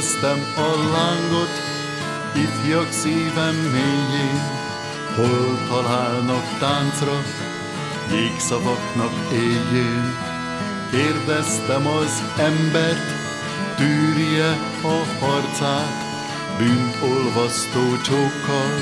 Kérdeztem 0.00 0.44
a 0.56 0.92
lángot, 0.92 1.54
ifjak 2.34 2.92
szívem 2.92 3.54
mélyén, 3.54 4.40
hol 5.16 5.58
találnak 5.68 6.58
táncra, 6.58 7.22
jégszavaknak 8.10 9.12
éjjén. 9.32 10.16
Kérdeztem 10.90 11.86
az 11.86 12.22
embert, 12.38 13.10
tűrje 13.76 14.58
a 14.82 15.24
harcát, 15.24 15.96
bűnt 16.58 16.96
olvasztó 17.02 17.96
csókkal, 18.04 18.78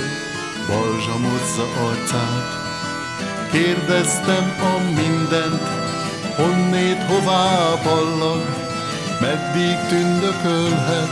balzsamozza 0.68 1.66
arcát. 1.86 2.48
Kérdeztem 3.52 4.54
a 4.60 4.78
mindent, 4.78 5.68
honnét 6.36 7.02
hová 7.02 7.74
ballag, 7.84 8.67
meddig 9.20 9.78
tündökölhet, 9.88 11.10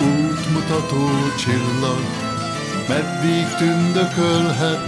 útmutató 0.00 1.08
csillag, 1.38 2.00
meddig 2.88 3.46
tündökölhet, 3.58 4.84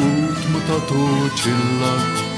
útmutató 0.00 1.08
csillag. 1.34 2.29